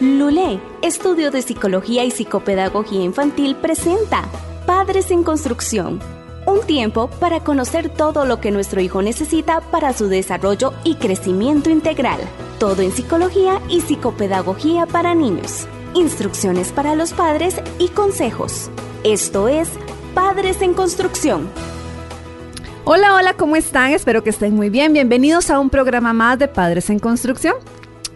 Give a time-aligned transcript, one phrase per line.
[0.00, 4.22] Lulé, Estudio de Psicología y Psicopedagogía Infantil, presenta
[4.64, 5.98] Padres en Construcción.
[6.46, 11.68] Un tiempo para conocer todo lo que nuestro hijo necesita para su desarrollo y crecimiento
[11.68, 12.20] integral.
[12.60, 15.66] Todo en psicología y psicopedagogía para niños.
[15.94, 18.70] Instrucciones para los padres y consejos.
[19.02, 19.68] Esto es
[20.14, 21.48] Padres en Construcción.
[22.84, 23.90] Hola, hola, ¿cómo están?
[23.90, 24.92] Espero que estén muy bien.
[24.92, 27.56] Bienvenidos a un programa más de Padres en Construcción.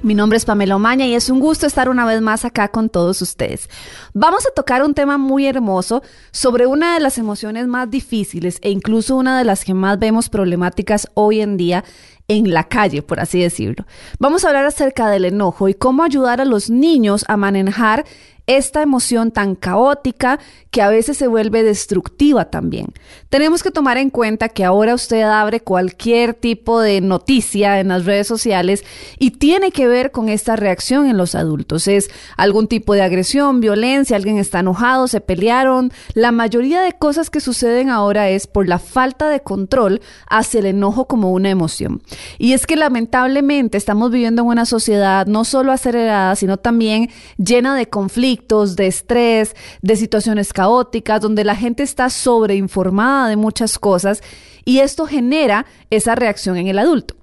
[0.02, 2.88] Mi nombre es Pamela Omaña y es un gusto estar una vez más acá con
[2.88, 3.70] todos ustedes.
[4.14, 6.02] Vamos a tocar un tema muy hermoso
[6.32, 10.28] sobre una de las emociones más difíciles e incluso una de las que más vemos
[10.28, 11.84] problemáticas hoy en día
[12.26, 13.86] en la calle, por así decirlo.
[14.18, 18.04] Vamos a hablar acerca del enojo y cómo ayudar a los niños a manejar
[18.46, 20.40] esta emoción tan caótica
[20.72, 22.86] que a veces se vuelve destructiva también.
[23.32, 28.04] Tenemos que tomar en cuenta que ahora usted abre cualquier tipo de noticia en las
[28.04, 28.84] redes sociales
[29.18, 31.88] y tiene que ver con esta reacción en los adultos.
[31.88, 35.94] Es algún tipo de agresión, violencia, alguien está enojado, se pelearon.
[36.12, 40.66] La mayoría de cosas que suceden ahora es por la falta de control hacia el
[40.66, 42.02] enojo como una emoción.
[42.36, 47.08] Y es que lamentablemente estamos viviendo en una sociedad no solo acelerada, sino también
[47.38, 53.78] llena de conflictos de estrés, de situaciones caóticas, donde la gente está sobreinformada de muchas
[53.78, 54.22] cosas
[54.64, 57.16] y esto genera esa reacción en el adulto.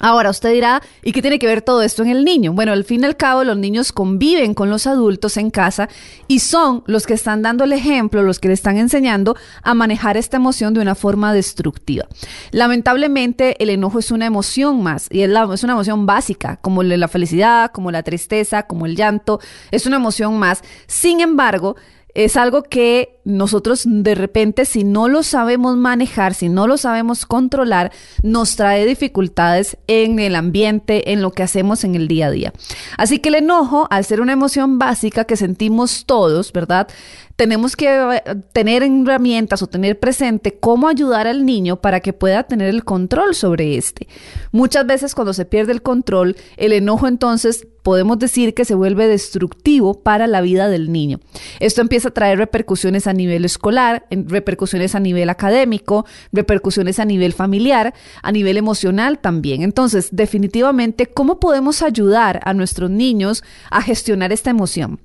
[0.00, 2.52] Ahora usted dirá, ¿y qué tiene que ver todo esto en el niño?
[2.52, 5.88] Bueno, al fin y al cabo los niños conviven con los adultos en casa
[6.28, 10.16] y son los que están dando el ejemplo, los que le están enseñando a manejar
[10.16, 12.06] esta emoción de una forma destructiva.
[12.50, 15.30] Lamentablemente el enojo es una emoción más y es,
[15.64, 19.40] una emoción básica, como la felicidad, como la tristeza, como el llanto,
[19.70, 20.62] es una emoción más.
[20.86, 21.76] Sin embargo,
[22.16, 27.26] es algo que nosotros de repente, si no lo sabemos manejar, si no lo sabemos
[27.26, 32.30] controlar, nos trae dificultades en el ambiente, en lo que hacemos en el día a
[32.30, 32.52] día.
[32.96, 36.88] Así que el enojo, al ser una emoción básica que sentimos todos, ¿verdad?
[37.36, 42.44] Tenemos que eh, tener herramientas o tener presente cómo ayudar al niño para que pueda
[42.44, 44.08] tener el control sobre este.
[44.52, 49.06] Muchas veces cuando se pierde el control, el enojo entonces podemos decir que se vuelve
[49.06, 51.20] destructivo para la vida del niño.
[51.60, 57.32] Esto empieza a traer repercusiones a nivel escolar, repercusiones a nivel académico, repercusiones a nivel
[57.32, 59.62] familiar, a nivel emocional también.
[59.62, 64.98] Entonces, definitivamente, ¿cómo podemos ayudar a nuestros niños a gestionar esta emoción?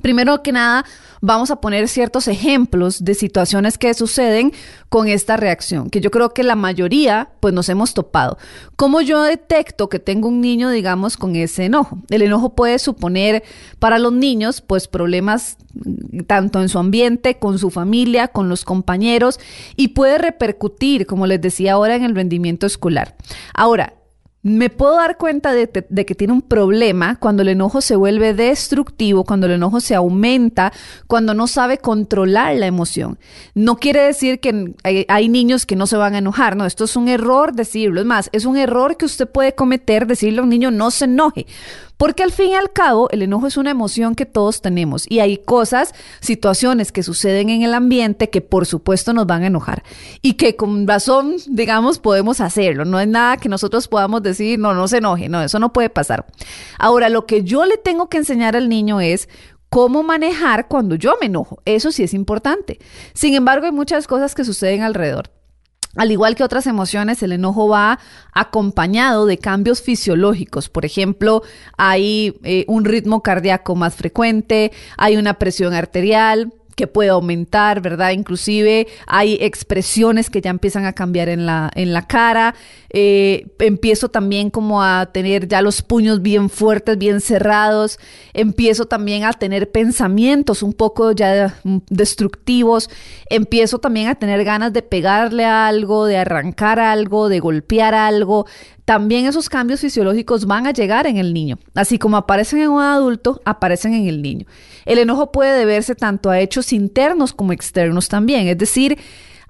[0.00, 0.84] Primero que nada,
[1.20, 4.52] vamos a poner ciertos ejemplos de situaciones que suceden
[4.88, 8.38] con esta reacción, que yo creo que la mayoría pues nos hemos topado.
[8.76, 11.98] ¿Cómo yo detecto que tengo un niño, digamos, con ese enojo?
[12.10, 13.44] El enojo puede suponer
[13.78, 18.64] para los niños pues problemas mm, tanto en su ambiente, con su familia, con los
[18.64, 19.38] compañeros
[19.76, 23.16] y puede repercutir, como les decía ahora, en el rendimiento escolar.
[23.54, 23.94] Ahora,
[24.42, 29.22] me puedo dar cuenta de, que tiene un problema cuando el enojo se vuelve destructivo,
[29.24, 30.72] cuando el enojo se aumenta,
[31.06, 33.18] cuando no sabe controlar la emoción.
[33.54, 36.84] No quiere decir que hay, hay, niños que no se van a enojar, no, esto
[36.84, 38.00] es un error decirlo.
[38.00, 41.04] Es más, es un error que usted puede cometer decirle a un niño no se
[41.04, 41.46] enoje.
[42.02, 45.20] Porque al fin y al cabo, el enojo es una emoción que todos tenemos y
[45.20, 49.84] hay cosas, situaciones que suceden en el ambiente que por supuesto nos van a enojar
[50.20, 52.84] y que con razón, digamos, podemos hacerlo.
[52.84, 55.90] No es nada que nosotros podamos decir, no, no se enoje, no, eso no puede
[55.90, 56.26] pasar.
[56.76, 59.28] Ahora, lo que yo le tengo que enseñar al niño es
[59.68, 61.62] cómo manejar cuando yo me enojo.
[61.66, 62.80] Eso sí es importante.
[63.14, 65.30] Sin embargo, hay muchas cosas que suceden alrededor.
[65.96, 67.98] Al igual que otras emociones, el enojo va
[68.32, 70.70] acompañado de cambios fisiológicos.
[70.70, 71.42] Por ejemplo,
[71.76, 78.10] hay eh, un ritmo cardíaco más frecuente, hay una presión arterial, que puede aumentar, ¿verdad?
[78.10, 82.54] Inclusive hay expresiones que ya empiezan a cambiar en la, en la cara.
[82.90, 87.98] Eh, empiezo también como a tener ya los puños bien fuertes, bien cerrados.
[88.34, 92.90] Empiezo también a tener pensamientos un poco ya destructivos.
[93.28, 98.46] Empiezo también a tener ganas de pegarle a algo, de arrancar algo, de golpear algo
[98.84, 101.58] también esos cambios fisiológicos van a llegar en el niño.
[101.74, 104.46] Así como aparecen en un adulto, aparecen en el niño.
[104.84, 108.48] El enojo puede deberse tanto a hechos internos como externos también.
[108.48, 108.98] Es decir,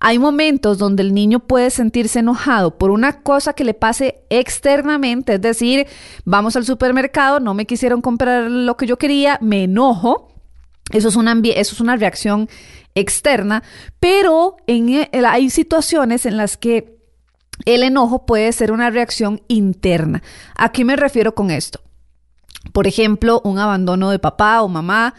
[0.04, 5.34] hay momentos donde el niño puede sentirse enojado por una cosa que le pase externamente,
[5.34, 5.86] es decir,
[6.24, 10.34] vamos al supermercado, no me quisieron comprar lo que yo quería, me enojo.
[10.90, 12.48] Eso es una, eso es una reacción
[12.96, 13.62] externa,
[14.00, 16.91] pero eh, hay situaciones en las que
[17.64, 20.22] el enojo puede ser una reacción interna.
[20.56, 21.80] ¿A qué me refiero con esto?
[22.72, 25.14] Por ejemplo, un abandono de papá o mamá,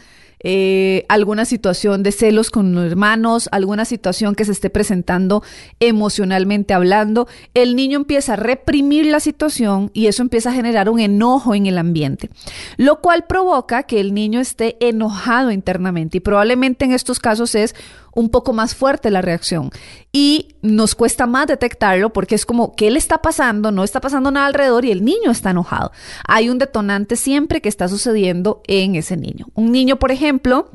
[0.45, 5.41] eh, alguna situación de celos con los hermanos, alguna situación que se esté presentando
[5.79, 10.99] emocionalmente hablando, el niño empieza a reprimir la situación y eso empieza a generar un
[10.99, 12.29] enojo en el ambiente,
[12.75, 17.73] lo cual provoca que el niño esté enojado internamente y probablemente en estos casos es
[18.15, 19.71] un poco más fuerte la reacción
[20.11, 23.71] y nos cuesta más detectarlo porque es como, ¿qué le está pasando?
[23.71, 25.91] No está pasando nada alrededor y el niño está enojado.
[26.27, 29.47] Hay un detonante siempre que está sucediendo en ese niño.
[29.55, 30.69] Un niño, por ejemplo,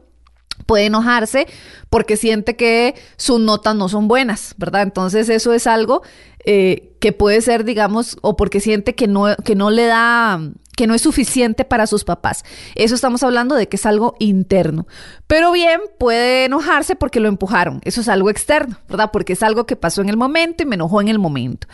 [0.66, 1.46] puede enojarse
[1.90, 4.82] porque siente que sus notas no son buenas, ¿verdad?
[4.82, 6.02] Entonces eso es algo
[6.44, 10.40] eh, que puede ser, digamos, o porque siente que no, que no le da
[10.78, 12.44] que no es suficiente para sus papás.
[12.76, 14.86] Eso estamos hablando de que es algo interno.
[15.26, 17.80] Pero bien, puede enojarse porque lo empujaron.
[17.82, 19.10] Eso es algo externo, ¿verdad?
[19.12, 21.66] Porque es algo que pasó en el momento y me enojó en el momento.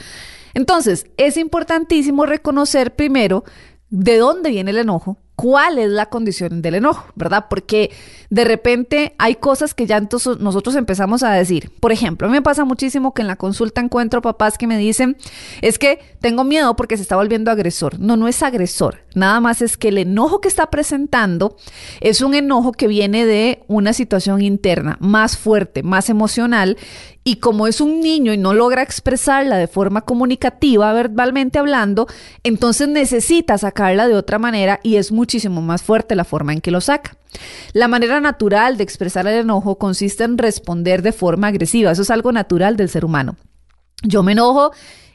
[0.54, 3.44] Entonces, es importantísimo reconocer primero
[3.90, 7.46] de dónde viene el enojo, cuál es la condición del enojo, ¿verdad?
[7.50, 7.90] Porque
[8.30, 11.70] de repente hay cosas que ya entonces nosotros empezamos a decir.
[11.80, 14.78] Por ejemplo, a mí me pasa muchísimo que en la consulta encuentro papás que me
[14.78, 15.16] dicen,
[15.60, 17.98] es que tengo miedo porque se está volviendo agresor.
[17.98, 19.04] No, no es agresor.
[19.14, 21.56] Nada más es que el enojo que está presentando
[22.00, 26.76] es un enojo que viene de una situación interna más fuerte, más emocional
[27.24, 32.06] y como es un niño y no logra expresarla de forma comunicativa, verbalmente hablando,
[32.42, 36.70] entonces necesita sacarla de otra manera y es muchísimo más fuerte la forma en que
[36.70, 37.16] lo saca.
[37.72, 41.90] La manera natural de expresar el enojo consiste en responder de forma agresiva.
[41.90, 43.36] Eso es algo natural del ser humano.
[44.02, 44.72] Yo me enojo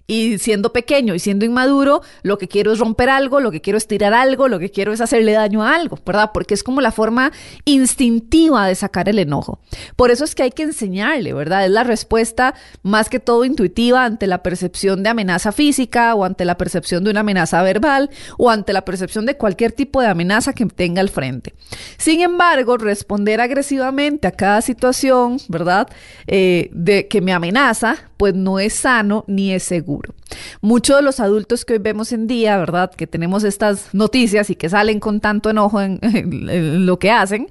[0.09, 3.77] y siendo pequeño y siendo inmaduro, lo que quiero es romper algo, lo que quiero
[3.77, 6.31] es tirar algo, lo que quiero es hacerle daño a algo, ¿verdad?
[6.33, 7.31] Porque es como la forma
[7.63, 9.59] instintiva de sacar el enojo.
[9.95, 11.63] Por eso es que hay que enseñarle, ¿verdad?
[11.63, 16.43] Es la respuesta más que todo intuitiva ante la percepción de amenaza física o ante
[16.43, 18.09] la percepción de una amenaza verbal
[18.39, 21.53] o ante la percepción de cualquier tipo de amenaza que tenga al frente.
[21.99, 25.87] Sin embargo, responder agresivamente a cada situación, ¿verdad?
[26.25, 30.13] Eh, de que me amenaza, pues no es sano ni es seguro.
[30.59, 32.91] Muchos de los adultos que hoy vemos en día, ¿verdad?
[32.91, 37.47] Que tenemos estas noticias y que salen con tanto enojo en, lo que hacen,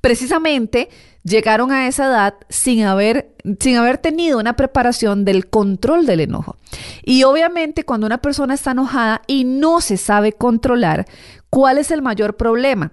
[0.00, 0.88] precisamente
[1.22, 6.56] llegaron a esa edad sin haber, sin haber tenido una preparación del control del enojo.
[7.04, 11.04] Y obviamente cuando una persona está enojada y no se sabe controlar,
[11.50, 12.90] ¿cuál es el mayor problema?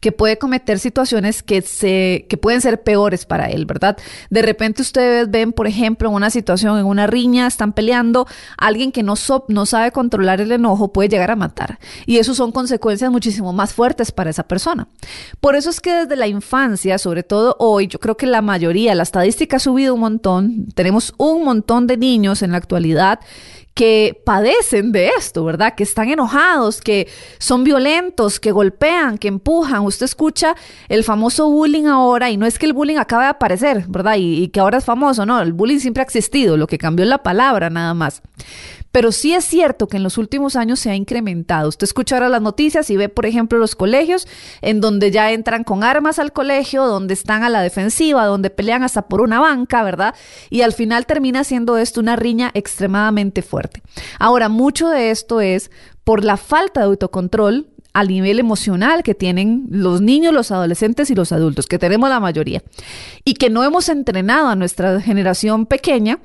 [0.00, 3.96] Que puede cometer situaciones que, se, que pueden ser peores para él, ¿verdad?
[4.30, 8.26] De repente ustedes ven, por ejemplo, en una situación, en una riña, están peleando,
[8.56, 9.14] alguien que no,
[9.48, 11.78] no sabe controlar el enojo puede llegar a matar.
[12.06, 14.88] Y eso son consecuencias muchísimo más fuertes para esa persona.
[15.40, 18.94] Por eso es que desde la infancia, sobre todo hoy, yo creo que la mayoría,
[18.94, 23.20] la estadística ha subido un montón, tenemos un montón de niños en la actualidad
[23.80, 25.74] que padecen de esto, ¿verdad?
[25.74, 29.86] Que están enojados, que son violentos, que golpean, que empujan.
[29.86, 30.54] Usted escucha
[30.90, 34.16] el famoso bullying ahora y no es que el bullying acabe de aparecer, ¿verdad?
[34.16, 37.04] Y, y que ahora es famoso, no, el bullying siempre ha existido, lo que cambió
[37.04, 38.20] es la palabra nada más.
[38.92, 41.68] Pero sí es cierto que en los últimos años se ha incrementado.
[41.68, 44.26] Usted escucha ahora las noticias y ve, por ejemplo, los colegios
[44.62, 48.82] en donde ya entran con armas al colegio, donde están a la defensiva, donde pelean
[48.82, 50.14] hasta por una banca, ¿verdad?
[50.50, 53.69] Y al final termina siendo esto una riña extremadamente fuerte.
[54.18, 55.70] Ahora, mucho de esto es
[56.04, 61.14] por la falta de autocontrol al nivel emocional que tienen los niños, los adolescentes y
[61.14, 62.62] los adultos, que tenemos la mayoría,
[63.24, 66.20] y que no hemos entrenado a nuestra generación pequeña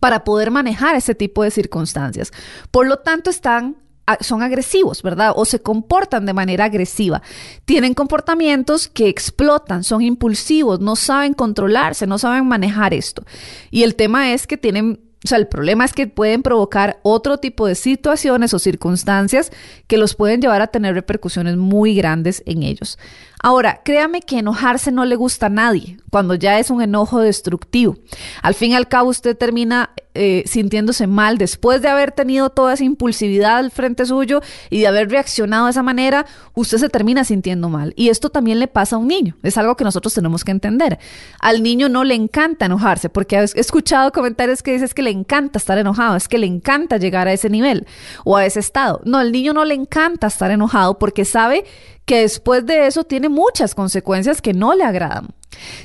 [0.00, 2.32] para poder manejar ese tipo de circunstancias.
[2.70, 3.76] Por lo tanto, están
[4.20, 5.32] son agresivos, ¿verdad?
[5.34, 7.22] O se comportan de manera agresiva.
[7.64, 13.24] Tienen comportamientos que explotan, son impulsivos, no saben controlarse, no saben manejar esto.
[13.70, 17.38] Y el tema es que tienen o sea, el problema es que pueden provocar otro
[17.38, 19.50] tipo de situaciones o circunstancias
[19.88, 22.96] que los pueden llevar a tener repercusiones muy grandes en ellos.
[23.42, 27.96] Ahora, créame que enojarse no le gusta a nadie cuando ya es un enojo destructivo.
[28.42, 32.72] Al fin y al cabo usted termina eh, sintiéndose mal después de haber tenido toda
[32.72, 34.40] esa impulsividad al frente suyo
[34.70, 36.24] y de haber reaccionado de esa manera,
[36.54, 37.92] usted se termina sintiendo mal.
[37.96, 39.36] Y esto también le pasa a un niño.
[39.42, 40.98] Es algo que nosotros tenemos que entender.
[41.38, 45.58] Al niño no le encanta enojarse porque he escuchado comentarios que dicen que le encanta
[45.58, 47.86] estar enojado, es que le encanta llegar a ese nivel
[48.24, 49.02] o a ese estado.
[49.04, 51.64] No, al niño no le encanta estar enojado porque sabe
[52.06, 55.28] que después de eso tiene muchas consecuencias que no le agradan.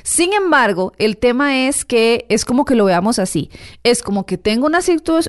[0.02, 3.50] Sin embargo, el tema es que es como que lo veamos así.
[3.82, 4.80] Es como que tengo una,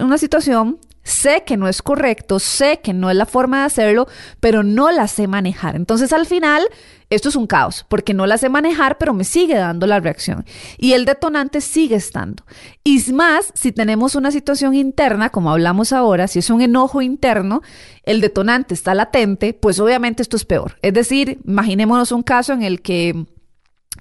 [0.02, 4.08] una situación, sé que no es correcto, sé que no es la forma de hacerlo,
[4.40, 5.76] pero no la sé manejar.
[5.76, 6.68] Entonces al final
[7.16, 10.46] esto es un caos, porque no la sé manejar, pero me sigue dando la reacción.
[10.78, 12.44] Y el detonante sigue estando.
[12.84, 17.62] Y más, si tenemos una situación interna, como hablamos ahora, si es un enojo interno,
[18.04, 20.78] el detonante está latente, pues obviamente esto es peor.
[20.82, 23.26] Es decir, imaginémonos un caso en el que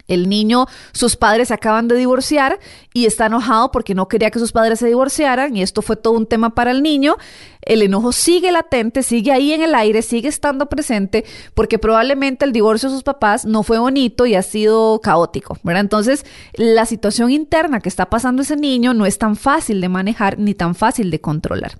[0.08, 2.58] el niño, sus padres se acaban de divorciar
[2.92, 6.14] y está enojado porque no quería que sus padres se divorciaran y esto fue todo
[6.14, 7.16] un tema para el niño.
[7.62, 12.52] El enojo sigue latente, sigue ahí en el aire, sigue estando presente porque probablemente el
[12.52, 15.82] divorcio de sus papás no fue bonito y ha sido caótico, ¿verdad?
[15.82, 20.38] Entonces, la situación interna que está pasando ese niño no es tan fácil de manejar
[20.38, 21.78] ni tan fácil de controlar.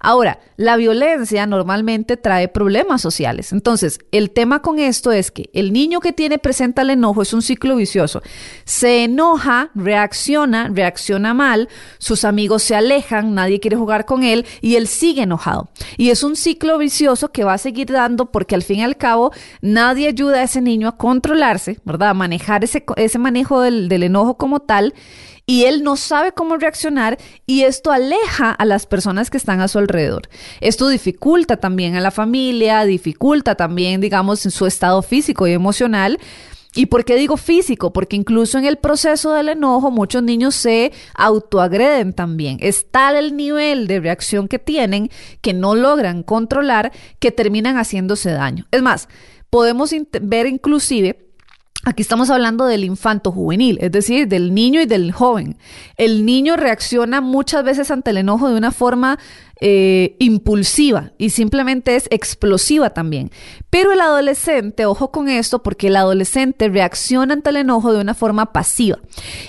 [0.00, 3.52] Ahora, la violencia normalmente trae problemas sociales.
[3.52, 7.32] Entonces, el tema con esto es que el niño que tiene presenta el enojo es
[7.32, 8.22] un ciclo vicioso.
[8.64, 14.76] Se enoja, reacciona, reacciona mal, sus amigos se alejan, nadie quiere jugar con él y
[14.76, 15.68] él sigue enojado.
[15.96, 18.96] Y es un ciclo vicioso que va a seguir dando porque al fin y al
[18.96, 22.10] cabo nadie ayuda a ese niño a controlarse, ¿verdad?
[22.10, 24.94] A manejar ese, ese manejo del, del enojo como tal
[25.44, 29.68] y él no sabe cómo reaccionar y esto aleja a las personas que están a
[29.68, 30.28] su alrededor.
[30.60, 36.18] Esto dificulta también a la familia, dificulta también, digamos, su estado físico y emocional.
[36.74, 37.92] ¿Y por qué digo físico?
[37.92, 42.56] Porque incluso en el proceso del enojo muchos niños se autoagreden también.
[42.60, 45.10] Es tal el nivel de reacción que tienen
[45.42, 48.66] que no logran controlar que terminan haciéndose daño.
[48.70, 49.08] Es más,
[49.50, 51.32] podemos ver inclusive
[51.84, 55.56] Aquí estamos hablando del infanto juvenil, es decir, del niño y del joven.
[55.96, 59.18] El niño reacciona muchas veces ante el enojo de una forma
[59.64, 63.30] eh, impulsiva y simplemente es explosiva también.
[63.70, 68.14] Pero el adolescente, ojo con esto, porque el adolescente reacciona ante el enojo de una
[68.14, 68.98] forma pasiva.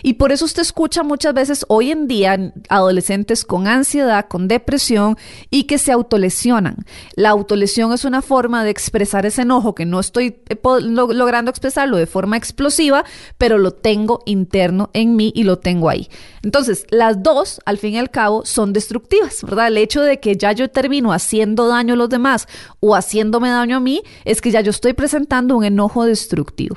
[0.03, 5.17] Y por eso usted escucha muchas veces hoy en día adolescentes con ansiedad, con depresión
[5.49, 6.85] y que se autolesionan.
[7.15, 11.97] La autolesión es una forma de expresar ese enojo que no estoy eh, logrando expresarlo
[11.97, 13.03] de forma explosiva,
[13.39, 16.07] pero lo tengo interno en mí y lo tengo ahí.
[16.43, 19.69] Entonces, las dos, al fin y al cabo, son destructivas, ¿verdad?
[19.69, 22.47] El hecho de que ya yo termino haciendo daño a los demás
[22.79, 26.75] o haciéndome daño a mí es que ya yo estoy presentando un enojo destructivo.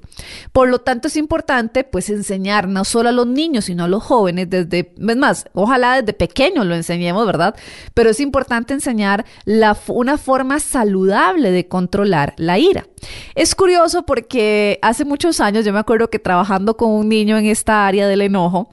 [0.52, 4.02] Por lo tanto, es importante, pues, enseñar no solo a los niños, sino a los
[4.02, 7.54] jóvenes desde, es más, ojalá desde pequeños lo enseñemos, ¿verdad?
[7.95, 9.25] Pero es importante enseñar
[9.88, 12.87] una forma saludable de controlar la ira.
[13.35, 17.47] Es curioso porque hace muchos años yo me acuerdo que trabajando con un niño en
[17.47, 18.71] esta área del enojo,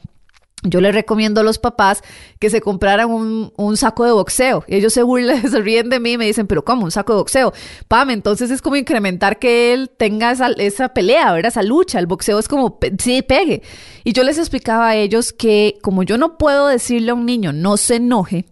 [0.64, 2.02] yo les recomiendo a los papás
[2.40, 4.64] que se compraran un, saco de boxeo.
[4.68, 6.86] Ellos se burlan, se ríen de mí y me dicen, pero ¿cómo?
[6.86, 7.54] Un saco de boxeo.
[7.88, 11.50] Pam, entonces es como incrementar que él tenga esa, esa pelea, ¿verdad?
[11.50, 12.00] Esa lucha.
[12.00, 13.62] El boxeo es como, sí, pegue.
[14.04, 17.52] Y yo les explicaba a ellos que como yo no puedo decirle a un niño,
[17.52, 18.46] no se enoje,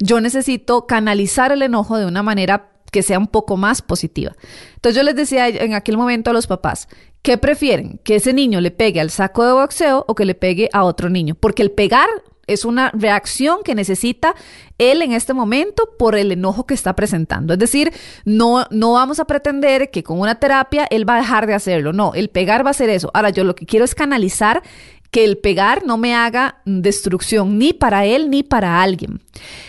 [0.00, 4.32] yo necesito canalizar el enojo de una manera que sea un poco más positiva.
[4.74, 6.88] Entonces yo les decía en aquel momento a los papás,
[7.22, 8.00] ¿qué prefieren?
[8.04, 11.08] ¿Que ese niño le pegue al saco de boxeo o que le pegue a otro
[11.08, 11.34] niño?
[11.34, 12.08] Porque el pegar
[12.46, 14.34] es una reacción que necesita
[14.78, 17.52] él en este momento por el enojo que está presentando.
[17.52, 17.92] Es decir,
[18.24, 21.92] no, no vamos a pretender que con una terapia él va a dejar de hacerlo.
[21.92, 23.10] No, el pegar va a ser eso.
[23.14, 24.62] Ahora, yo lo que quiero es canalizar
[25.10, 29.20] que el pegar no me haga destrucción ni para él ni para alguien.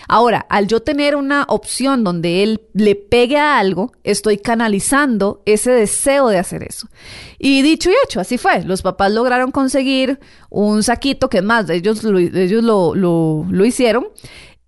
[0.07, 5.71] Ahora, al yo tener una opción donde él le pegue a algo, estoy canalizando ese
[5.71, 6.87] deseo de hacer eso.
[7.39, 8.63] Y dicho y hecho, así fue.
[8.63, 10.19] Los papás lograron conseguir
[10.49, 14.07] un saquito, que más, ellos, ellos lo, lo, lo hicieron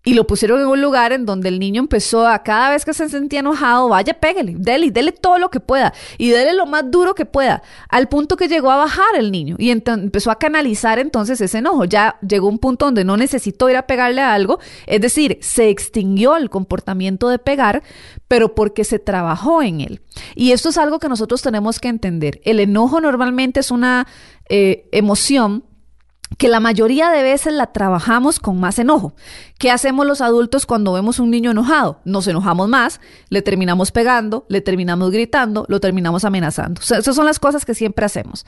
[0.05, 2.93] y lo pusieron en un lugar en donde el niño empezó a cada vez que
[2.93, 6.89] se sentía enojado, vaya, pégale, dele, dele todo lo que pueda y dele lo más
[6.91, 11.00] duro que pueda, al punto que llegó a bajar el niño y empezó a canalizar
[11.00, 11.86] entonces ese enojo.
[11.86, 15.69] Ya llegó un punto donde no necesitó ir a pegarle a algo, es decir, se
[15.69, 17.83] extinguió el comportamiento de pegar,
[18.27, 20.01] pero porque se trabajó en él.
[20.36, 22.41] Y esto es algo que nosotros tenemos que entender.
[22.43, 24.07] El enojo normalmente es una
[24.50, 25.63] eh, emoción
[26.37, 29.13] que la mayoría de veces la trabajamos con más enojo.
[29.57, 31.99] ¿Qué hacemos los adultos cuando vemos un niño enojado?
[32.05, 32.99] Nos enojamos más,
[33.29, 36.81] le terminamos pegando, le terminamos gritando, lo terminamos amenazando.
[36.81, 38.45] esas son las cosas que siempre hacemos.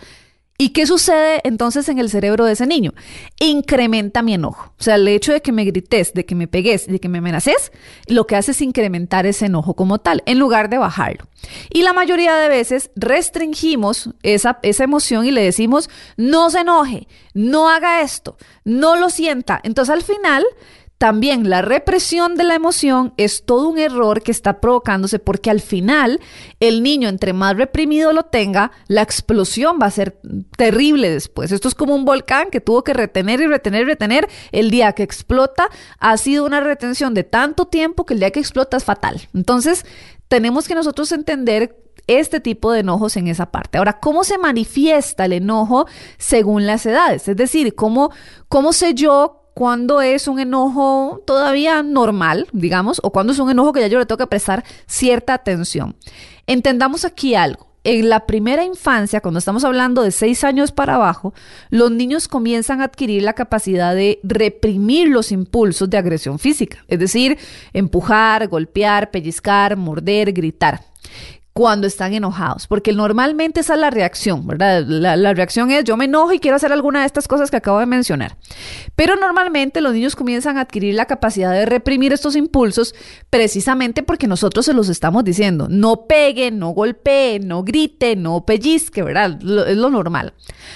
[0.57, 2.93] ¿Y qué sucede entonces en el cerebro de ese niño?
[3.41, 4.74] Incrementa mi enojo.
[4.79, 7.17] O sea, el hecho de que me grites, de que me pegues, de que me
[7.17, 7.74] amenaces,
[8.07, 11.27] lo que hace es incrementar ese enojo como tal, en lugar de bajarlo.
[11.69, 17.09] Y la mayoría de veces restringimos esa, esa emoción y le decimos, no se enoje,
[17.33, 19.59] no haga esto, no lo sienta.
[19.62, 20.45] Entonces al final
[20.97, 25.59] también la represión de la emoción es todo un error que está provocándose porque al
[25.59, 26.21] final
[26.61, 30.19] el niño entre más reprimido lo tenga, la explosión va a ser
[30.55, 31.51] terrible después.
[31.51, 34.29] Esto es como un volcán que tuvo que retener y retener y retener.
[34.53, 35.67] El día que explota
[35.99, 39.27] ha sido una retención de tanto tiempo que el día que explota es fatal.
[39.33, 39.85] Entonces
[40.29, 41.75] tenemos que nosotros entender
[42.07, 43.77] este tipo de enojos en esa parte.
[43.77, 45.87] Ahora, ¿cómo se manifiesta el enojo
[46.17, 47.27] según las edades?
[47.27, 48.11] Es decir, ¿cómo,
[48.47, 53.71] cómo sé yo cuándo es un enojo todavía normal, digamos, o cuándo es un enojo
[53.74, 55.95] que ya yo le tengo que prestar cierta atención.
[56.45, 57.74] Entendamos aquí algo.
[57.85, 61.33] En la primera infancia, cuando estamos hablando de seis años para abajo,
[61.69, 67.00] los niños comienzan a adquirir la capacidad de reprimir los impulsos de agresión física, es
[67.00, 67.38] decir,
[67.74, 70.81] empujar, golpear, pellizcar, morder, gritar
[71.57, 74.83] cuando están enojados, porque normalmente esa es la reacción, ¿verdad?
[74.85, 77.79] La, reacción es yo me enojo y quiero hacer alguna de estas cosas que acabo
[77.79, 78.35] de mencionar.
[78.97, 82.93] Pero normalmente los niños comienzan a adquirir la capacidad de reprimir estos impulsos
[83.29, 85.67] precisamente porque nosotros se los estamos diciendo.
[85.69, 89.39] No pegue, no golpee, no grite, no pellizque, ¿verdad?
[89.41, 90.33] es lo normal.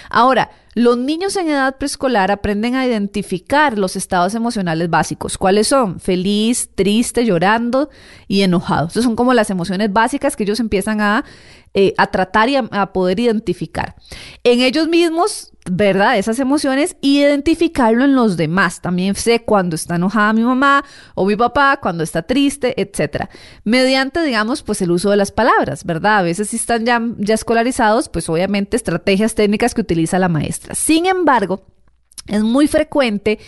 [0.09, 5.37] Ahora, los niños en edad preescolar aprenden a identificar los estados emocionales básicos.
[5.37, 5.99] ¿Cuáles son?
[5.99, 7.89] Feliz, triste, llorando
[8.29, 8.87] y enojado.
[8.87, 11.25] Estas son como las emociones básicas que ellos empiezan a
[11.73, 13.95] eh, a tratar y a, poder identificar
[14.43, 16.17] en ellos mismos, ¿verdad?
[16.17, 18.81] Esas emociones identificarlo en los demás.
[18.81, 20.83] También sé cuando está enojada mi mamá
[21.15, 23.29] o mi papá, cuando está triste, etcétera.
[23.63, 26.19] Mediante, digamos, pues el uso de las palabras, ¿verdad?
[26.19, 30.75] A veces si están ya, ya escolarizados, pues obviamente estrategias técnicas que utiliza la maestra.
[30.75, 31.65] Sin embargo,
[32.27, 33.39] es muy frecuente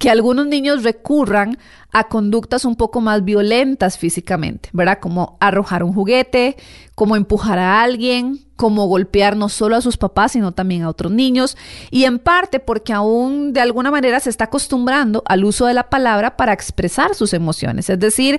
[0.00, 1.58] que algunos niños recurran
[1.92, 4.98] a conductas un poco más violentas físicamente, ¿verdad?
[4.98, 6.56] Como arrojar un juguete,
[6.94, 11.10] como empujar a alguien, como golpear no solo a sus papás, sino también a otros
[11.10, 11.56] niños,
[11.90, 15.88] y en parte porque aún de alguna manera se está acostumbrando al uso de la
[15.88, 18.38] palabra para expresar sus emociones, es decir,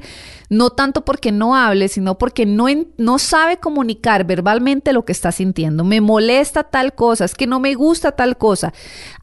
[0.51, 5.31] no tanto porque no hable, sino porque no, no sabe comunicar verbalmente lo que está
[5.31, 5.85] sintiendo.
[5.85, 8.73] Me molesta tal cosa, es que no me gusta tal cosa.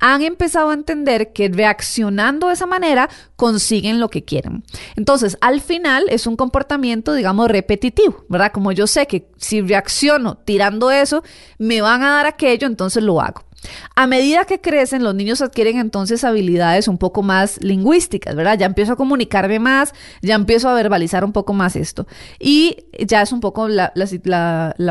[0.00, 4.64] Han empezado a entender que reaccionando de esa manera consiguen lo que quieren.
[4.96, 8.50] Entonces, al final es un comportamiento, digamos, repetitivo, ¿verdad?
[8.50, 11.22] Como yo sé que si reacciono tirando eso,
[11.58, 13.47] me van a dar aquello, entonces lo hago.
[13.94, 18.56] A medida que crecen, los niños adquieren entonces habilidades un poco más lingüísticas, ¿verdad?
[18.56, 22.06] Ya empiezo a comunicarme más, ya empiezo a verbalizar un poco más esto.
[22.38, 23.92] Y ya es un poco la,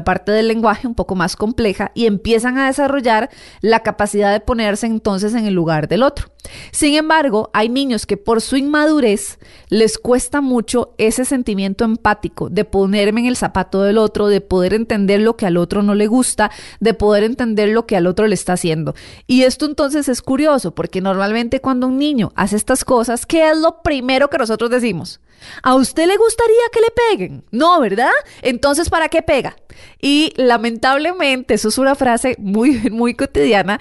[0.05, 3.29] parte del lenguaje un poco más compleja y empiezan a desarrollar
[3.61, 6.27] la capacidad de ponerse entonces en el lugar del otro.
[6.71, 12.63] Sin embargo, hay niños que por su inmadurez les cuesta mucho ese sentimiento empático de
[12.65, 16.07] ponerme en el zapato del otro, de poder entender lo que al otro no le
[16.07, 18.95] gusta, de poder entender lo que al otro le está haciendo.
[19.25, 23.57] Y esto entonces es curioso, porque normalmente cuando un niño hace estas cosas, ¿qué es
[23.57, 25.19] lo primero que nosotros decimos?
[25.63, 27.45] ¿A usted le gustaría que le peguen?
[27.51, 28.11] No, ¿verdad?
[28.41, 29.55] Entonces, ¿para qué pega?
[30.01, 33.79] Y lamentablemente, eso es una frase muy, muy cotidiana,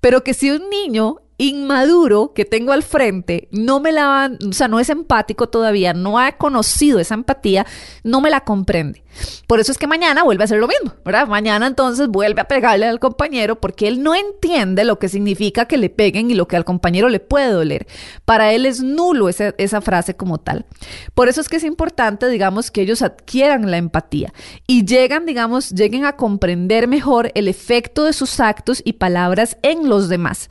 [0.00, 4.66] pero que si un niño inmaduro que tengo al frente no me la o sea,
[4.66, 7.64] no es empático todavía, no ha conocido esa empatía,
[8.02, 9.04] no me la comprende.
[9.46, 11.26] Por eso es que mañana vuelve a hacer lo mismo, ¿verdad?
[11.26, 15.76] Mañana entonces vuelve a pegarle al compañero porque él no entiende lo que significa que
[15.76, 17.86] le peguen y lo que al compañero le puede doler.
[18.24, 20.66] Para él es nulo esa, esa frase como tal.
[21.14, 24.32] Por eso es que es importante, digamos, que ellos adquieran la empatía
[24.66, 29.88] y llegan, digamos, lleguen a comprender mejor el efecto de sus actos y palabras en
[29.88, 30.48] los demás.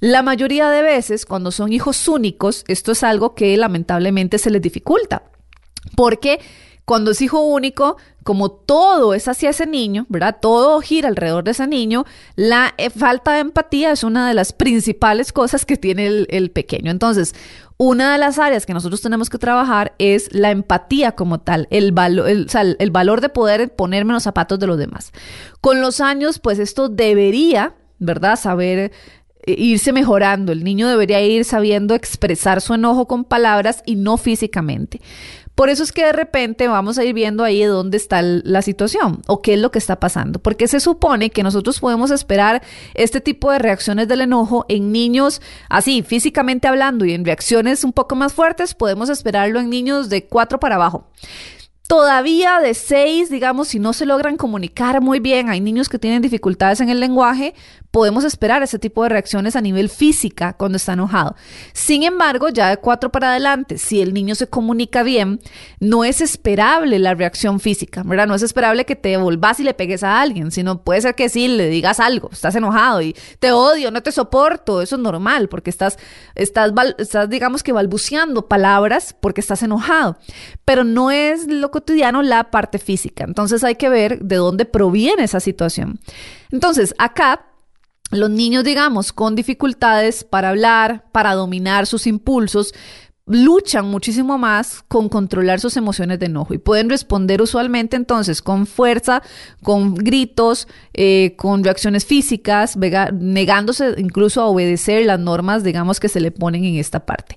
[0.00, 4.62] La mayoría de veces, cuando son hijos únicos, esto es algo que lamentablemente se les
[4.62, 5.24] dificulta.
[5.96, 6.40] Porque
[6.88, 10.38] cuando es hijo único, como todo es hacia ese niño, ¿verdad?
[10.40, 14.54] Todo gira alrededor de ese niño, la eh, falta de empatía es una de las
[14.54, 16.90] principales cosas que tiene el, pequeño.
[16.90, 17.34] Entonces,
[17.76, 21.94] una de las áreas que nosotros tenemos que trabajar es la empatía como tal, el,
[22.78, 25.12] el valor de poder ponerme los zapatos de los demás.
[25.60, 28.38] Con los años, pues esto debería, ¿verdad?
[28.38, 28.92] Saber
[29.56, 30.52] irse mejorando.
[30.52, 35.00] El niño debería ir sabiendo expresar su enojo con palabras y no físicamente.
[35.58, 39.22] Por eso es que de repente vamos a ir viendo ahí dónde está la situación
[39.26, 42.62] o qué es lo que está pasando, porque se supone que nosotros podemos esperar
[42.94, 47.92] este tipo de reacciones del enojo en niños así, físicamente hablando y en reacciones un
[47.92, 51.08] poco más fuertes, podemos esperarlo en niños de cuatro para abajo.
[51.88, 56.20] Todavía de seis, digamos, si no se logran comunicar muy bien, hay niños que tienen
[56.20, 57.54] dificultades en el lenguaje,
[57.90, 61.34] podemos esperar ese tipo de reacciones a nivel física cuando está enojado.
[61.72, 65.40] Sin embargo, ya de cuatro para adelante, si el niño se comunica bien,
[65.80, 68.26] no es esperable la reacción física, ¿verdad?
[68.26, 71.30] No es esperable que te volvás y le pegues a alguien, sino puede ser que
[71.30, 75.48] sí le digas algo, estás enojado y te odio, no te soporto, eso es normal
[75.48, 75.98] porque estás,
[76.34, 80.18] estás, estás digamos que balbuceando palabras porque estás enojado,
[80.66, 83.24] pero no es lo cotidiano la parte física.
[83.24, 86.00] Entonces hay que ver de dónde proviene esa situación.
[86.50, 87.46] Entonces, acá
[88.10, 92.72] los niños, digamos, con dificultades para hablar, para dominar sus impulsos,
[93.26, 98.66] luchan muchísimo más con controlar sus emociones de enojo y pueden responder usualmente entonces con
[98.66, 99.22] fuerza,
[99.62, 102.78] con gritos, eh, con reacciones físicas,
[103.12, 107.36] negándose incluso a obedecer las normas, digamos, que se le ponen en esta parte.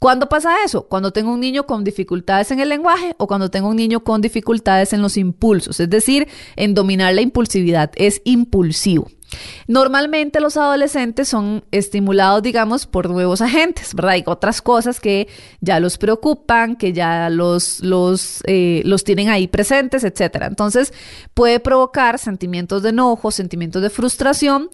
[0.00, 0.88] ¿Cuándo pasa eso?
[0.88, 4.22] Cuando tengo un niño con dificultades en el lenguaje o cuando tengo un niño con
[4.22, 9.10] dificultades en los impulsos, es decir, en dominar la impulsividad, es impulsivo.
[9.66, 14.12] Normalmente los adolescentes son estimulados, digamos, por nuevos agentes, ¿verdad?
[14.12, 15.28] Hay otras cosas que
[15.60, 20.46] ya los preocupan, que ya los, los, eh, los tienen ahí presentes, etcétera.
[20.46, 20.94] Entonces
[21.34, 24.70] puede provocar sentimientos de enojo, sentimientos de frustración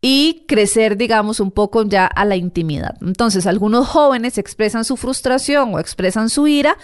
[0.00, 2.96] y crecer, digamos, un poco ya a la intimidad.
[3.00, 6.76] Entonces, algunos jóvenes expresan su frustración o expresan su ira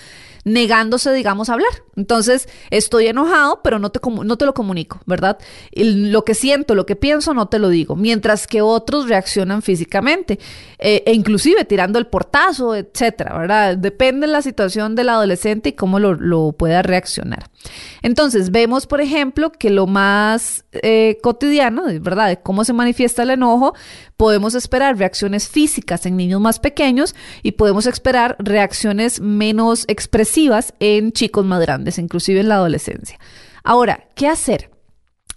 [0.45, 1.71] negándose, digamos, a hablar.
[1.97, 5.39] Entonces, estoy enojado, pero no te, no te lo comunico, ¿verdad?
[5.75, 7.97] lo que siento, lo que pienso, no te lo digo.
[7.97, 10.39] Mientras que otros reaccionan físicamente,
[10.79, 13.77] eh, e inclusive tirando el portazo, etcétera, ¿verdad?
[13.77, 17.51] Depende de la situación del adolescente y cómo lo, pueda reaccionar.
[18.03, 22.29] Entonces, vemos, por ejemplo, que lo más eh, cotidiano, ¿verdad?
[22.29, 23.75] De cómo se manifiesta el enojo,
[24.17, 30.32] podemos esperar reacciones físicas en niños más pequeños y podemos esperar reacciones menos expresivas
[30.81, 33.19] en chicos más grandes, inclusive en la adolescencia.
[33.63, 34.72] Ahora, ¿qué hacer?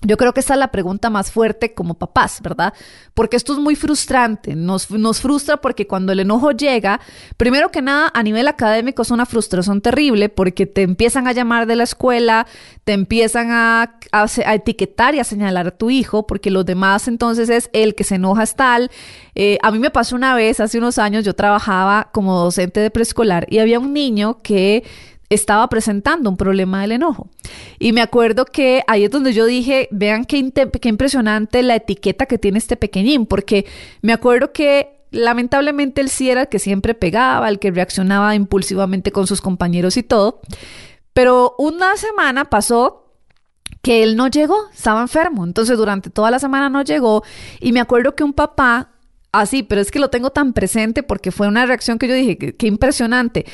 [0.05, 2.73] Yo creo que esa es la pregunta más fuerte como papás, ¿verdad?
[3.13, 4.55] Porque esto es muy frustrante.
[4.55, 6.99] Nos, nos, frustra porque cuando el enojo llega,
[7.37, 11.65] primero que nada, a nivel académico es una frustración terrible porque te empiezan a llamar
[11.65, 12.45] de la escuela,
[12.83, 17.49] te empiezan a, a, etiquetar y a señalar a tu hijo, porque los demás entonces
[17.49, 18.91] es el que se enoja es tal.
[19.33, 22.91] Eh, a mí me pasó una vez, hace unos años, yo trabajaba como docente de
[22.91, 24.83] preescolar y había un niño que
[25.29, 27.29] estaba presentando un problema del enojo.
[27.79, 32.25] Y me acuerdo que ahí es donde yo dije, vean qué, qué impresionante la etiqueta
[32.25, 33.65] que tiene este pequeñín, porque
[34.01, 39.11] me acuerdo que lamentablemente él sí era el que siempre pegaba, el que reaccionaba impulsivamente
[39.11, 40.41] con sus compañeros y todo.
[41.13, 43.05] Pero una semana pasó
[43.81, 45.45] que él no llegó, estaba enfermo.
[45.45, 47.23] Entonces durante toda la semana no llegó
[47.59, 48.89] y me acuerdo que un papá
[49.31, 52.37] así, pero es que lo tengo tan presente porque fue una reacción que yo dije,
[52.37, 53.45] qué impresionante.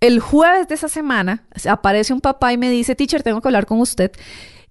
[0.00, 3.66] El jueves de esa semana aparece un papá y me dice, teacher, tengo que hablar
[3.66, 4.12] con usted.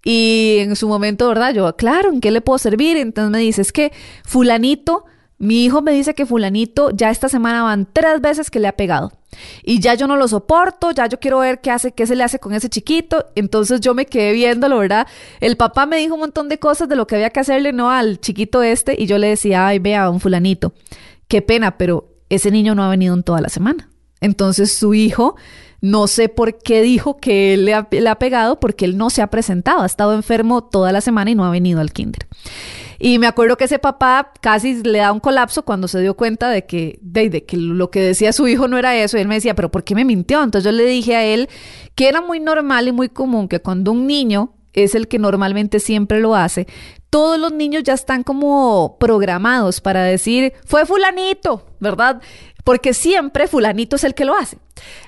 [0.03, 1.53] Y en su momento, ¿verdad?
[1.53, 2.97] Yo, claro, ¿en qué le puedo servir?
[2.97, 3.91] Entonces me dice, es que
[4.25, 5.05] fulanito,
[5.37, 8.75] mi hijo me dice que fulanito ya esta semana van tres veces que le ha
[8.75, 9.11] pegado.
[9.63, 12.23] Y ya yo no lo soporto, ya yo quiero ver qué hace, qué se le
[12.23, 13.27] hace con ese chiquito.
[13.35, 15.07] Entonces yo me quedé viéndolo, ¿verdad?
[15.41, 17.91] El papá me dijo un montón de cosas de lo que había que hacerle, ¿no?
[17.91, 18.95] Al chiquito este.
[18.99, 20.73] Y yo le decía, ay, vea, un fulanito.
[21.27, 23.88] Qué pena, pero ese niño no ha venido en toda la semana.
[24.21, 25.35] Entonces su hijo,
[25.81, 29.27] no sé por qué dijo que él le ha, pegado, porque él no se ha
[29.27, 32.27] presentado, ha estado enfermo toda la semana y no ha venido al kinder.
[33.01, 36.49] Y me acuerdo que ese papá casi le da un colapso cuando se dio cuenta
[36.49, 39.17] de que, de, que lo que decía su hijo no era eso.
[39.17, 40.43] Y él me decía, pero ¿por qué me mintió?
[40.43, 41.47] Entonces yo le dije a él
[41.95, 45.79] que era muy normal y muy común que cuando un niño es el que normalmente
[45.79, 46.67] siempre lo hace,
[47.09, 52.21] todos los niños ya están como programados para decir, fue fulanito, ¿verdad?
[52.63, 54.57] Porque siempre fulanito es el que lo hace.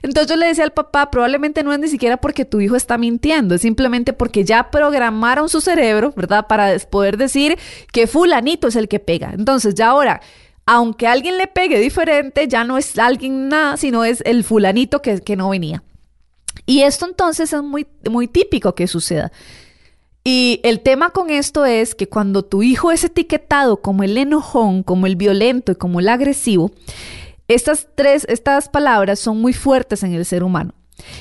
[0.02, 2.98] Entonces yo le decía al papá, probablemente no es ni siquiera porque tu hijo está
[2.98, 6.48] mintiendo, es simplemente porque ya programaron su cerebro, ¿verdad?
[6.48, 7.58] Para poder decir
[7.92, 9.32] que fulanito es el que pega.
[9.34, 10.22] Entonces ya ahora,
[10.66, 15.36] aunque alguien le pegue diferente, ya no es alguien nada, sino es el fulanito que,
[15.36, 15.84] no venía.
[16.66, 19.32] Y esto entonces es muy, muy típico que suceda.
[20.24, 24.84] Y el tema con esto es que cuando tu hijo es etiquetado como el enojón,
[24.84, 26.72] como el violento y como el agresivo,
[27.54, 30.74] estas tres, estas palabras son muy fuertes en el ser humano.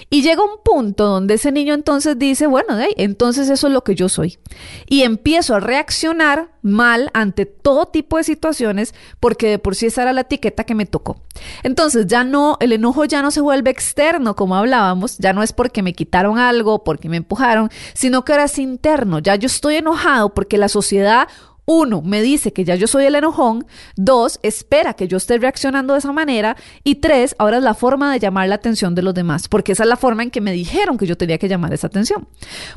[0.09, 3.95] Y llega un punto donde ese niño entonces dice, bueno, entonces eso es lo que
[3.95, 4.39] yo soy.
[4.87, 10.03] Y empiezo a reaccionar mal ante todo tipo de situaciones porque de por sí esa
[10.03, 11.23] era la etiqueta que me tocó.
[11.63, 15.53] Entonces ya no, el enojo ya no se vuelve externo como hablábamos, ya no es
[15.53, 19.21] porque me quitaron algo, porque me empujaron, sino que ahora es interno.
[19.21, 21.29] Ya yo estoy enojado porque la sociedad
[21.67, 23.67] uno, me dice que ya yo soy el enojón.
[23.97, 26.57] Dos, espera que yo esté reaccionando de esa manera.
[26.85, 29.85] Y tres, ahora es la forma de llamar la atención de los demás, porque esa
[29.85, 32.29] es la forma en que me dijeron que yo tenía que llamar esa atención.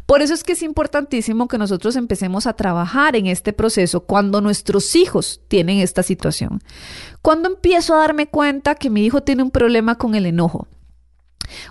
[0.06, 4.42] Por eso es que es importantísimo que nosotros empecemos a trabajar en este proceso cuando
[4.42, 6.62] nuestros hijos tienen esta situación.
[7.22, 10.68] Cuando empiezo a darme cuenta que mi hijo tiene un problema con el enojo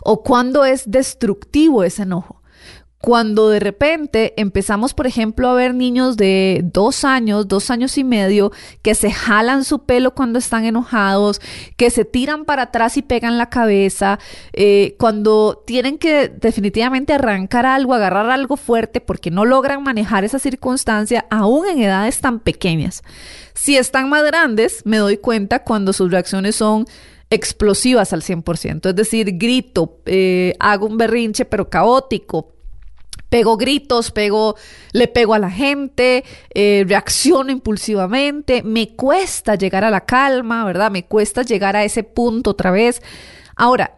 [0.02, 2.41] o cuando es destructivo ese enojo
[3.02, 8.04] cuando de repente empezamos, por ejemplo, a ver niños de dos años, dos años y
[8.04, 11.40] medio, que se jalan su pelo cuando están enojados,
[11.76, 14.20] que se tiran para atrás y pegan la cabeza,
[14.52, 20.38] eh, cuando tienen que definitivamente arrancar algo, agarrar algo fuerte porque no logran manejar esa
[20.38, 23.02] circunstancia, aún en edades tan pequeñas.
[23.52, 26.86] Si están más grandes, me doy cuenta cuando sus reacciones son
[27.30, 32.52] explosivas al 100%, es decir, grito, eh, hago un berrinche pero caótico,
[33.32, 34.56] pego gritos, pego,
[34.92, 40.90] le pego a la gente, eh, reacciono impulsivamente, me cuesta llegar a la calma, ¿verdad?
[40.90, 43.00] Me cuesta llegar a ese punto otra vez.
[43.56, 43.94] Ahora,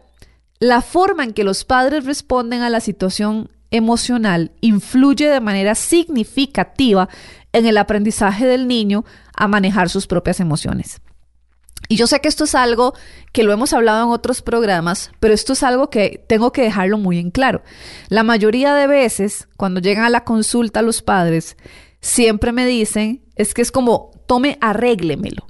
[0.59, 7.09] la forma en que los padres responden a la situación emocional influye de manera significativa
[7.51, 9.03] en el aprendizaje del niño
[9.35, 11.01] a manejar sus propias emociones.
[11.87, 12.93] Y yo sé que esto es algo
[13.31, 16.97] que lo hemos hablado en otros programas, pero esto es algo que tengo que dejarlo
[16.97, 17.61] muy en claro.
[18.09, 21.57] La mayoría de veces, cuando llegan a la consulta los padres,
[22.01, 25.45] siempre me dicen, es que es como, tome, arréglemelo.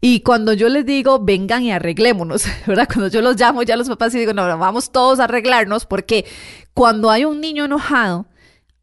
[0.00, 2.86] Y cuando yo les digo, vengan y arreglémonos, ¿verdad?
[2.86, 6.26] Cuando yo los llamo ya los papás y digo, no, vamos todos a arreglarnos, porque
[6.74, 8.26] cuando hay un niño enojado,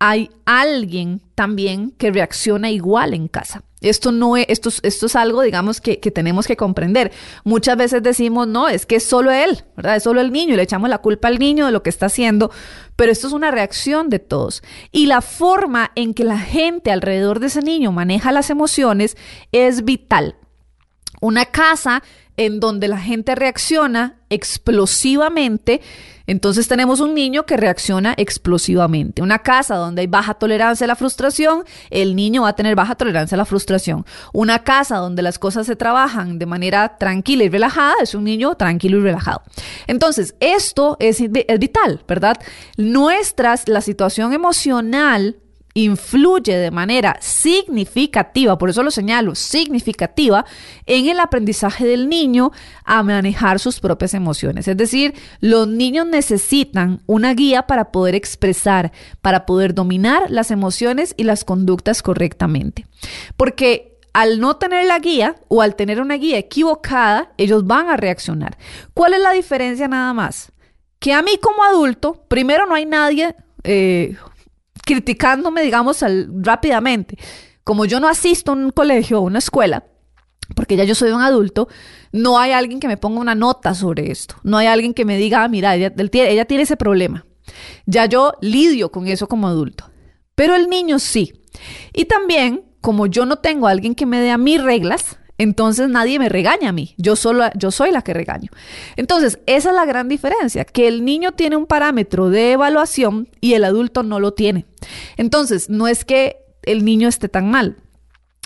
[0.04, 3.62] hay alguien también que reacciona igual en casa.
[3.82, 7.12] Esto no es, esto, es algo, digamos, que, que, tenemos que comprender.
[7.44, 9.98] Muchas veces decimos, no, es que es solo él, ¿verdad?
[9.98, 12.08] Es solo el niño y le echamos la culpa al niño de lo que está
[12.08, 12.50] haciendo,
[12.96, 14.64] pero esto es una reacción de todos.
[14.92, 19.16] Y la forma en que la gente alrededor de ese niño maneja las emociones
[19.52, 20.36] es vital.
[21.22, 22.02] Una casa
[22.38, 25.80] en donde la gente reacciona explosivamente,
[26.28, 29.22] entonces tenemos un niño que reacciona explosivamente.
[29.22, 32.96] Una casa donde hay baja tolerancia a la frustración, el niño va a tener baja
[32.96, 34.06] tolerancia a la frustración.
[34.34, 38.56] Una casa donde las cosas se trabajan de manera tranquila y relajada, es un niño
[38.56, 39.42] tranquilo y relajado.
[39.88, 42.38] Entonces, esto es, es vital, ¿verdad?
[42.78, 45.41] Nuestras, la situación emocional
[45.74, 50.46] influye de manera significativa, por eso lo señalo, significativa,
[50.86, 52.52] en el aprendizaje del niño
[52.84, 54.68] a manejar sus propias emociones.
[54.68, 61.14] Es decir, los niños necesitan una guía para poder expresar, para poder dominar las emociones
[61.18, 62.88] y las conductas correctamente.
[63.38, 67.98] Porque al no tener la guía o al tener una guía equivocada, ellos van a
[67.98, 68.58] reaccionar.
[68.94, 70.52] ¿Cuál es la diferencia nada más?
[71.00, 74.18] Que a mí como adulto, primero no hay nadie eh,
[74.92, 76.04] criticándome, digamos,
[76.42, 77.18] rápidamente.
[77.64, 79.86] Como yo no asisto a un colegio o una escuela,
[80.54, 81.70] porque ya yo soy un adulto,
[82.12, 84.36] no hay alguien que me ponga una nota sobre esto.
[84.44, 87.26] No hay alguien que me diga, ah, mira, ella, ella tiene ese problema.
[87.86, 89.90] Ya yo lidio con eso como adulto.
[90.36, 91.32] Pero el niño sí.
[91.94, 95.90] Y también, como yo no tengo a alguien que me dé a mí reglas, entonces
[95.90, 98.52] nadie me regaña a mí, yo solo yo soy la que regaño.
[98.96, 103.56] Entonces, esa es la gran diferencia, que el niño tiene un parámetro de evaluación y
[103.56, 104.68] el adulto no lo tiene.
[105.18, 107.78] Entonces, no es que el niño esté tan mal,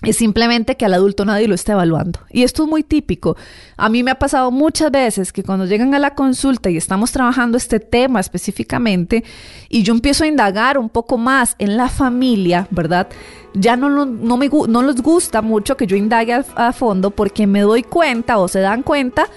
[0.02, 2.20] es simplemente que al adulto nadie lo está evaluando.
[2.30, 3.38] Y esto es muy típico.
[3.78, 7.12] A mí me ha pasado muchas veces que cuando llegan a la consulta y estamos
[7.12, 9.24] trabajando este tema específicamente
[9.70, 13.08] y yo empiezo a indagar un poco más en la familia, ¿verdad?
[13.54, 17.84] Ya no, no, no les gusta mucho que yo indague a, fondo porque me doy
[17.84, 19.28] cuenta o se dan cuenta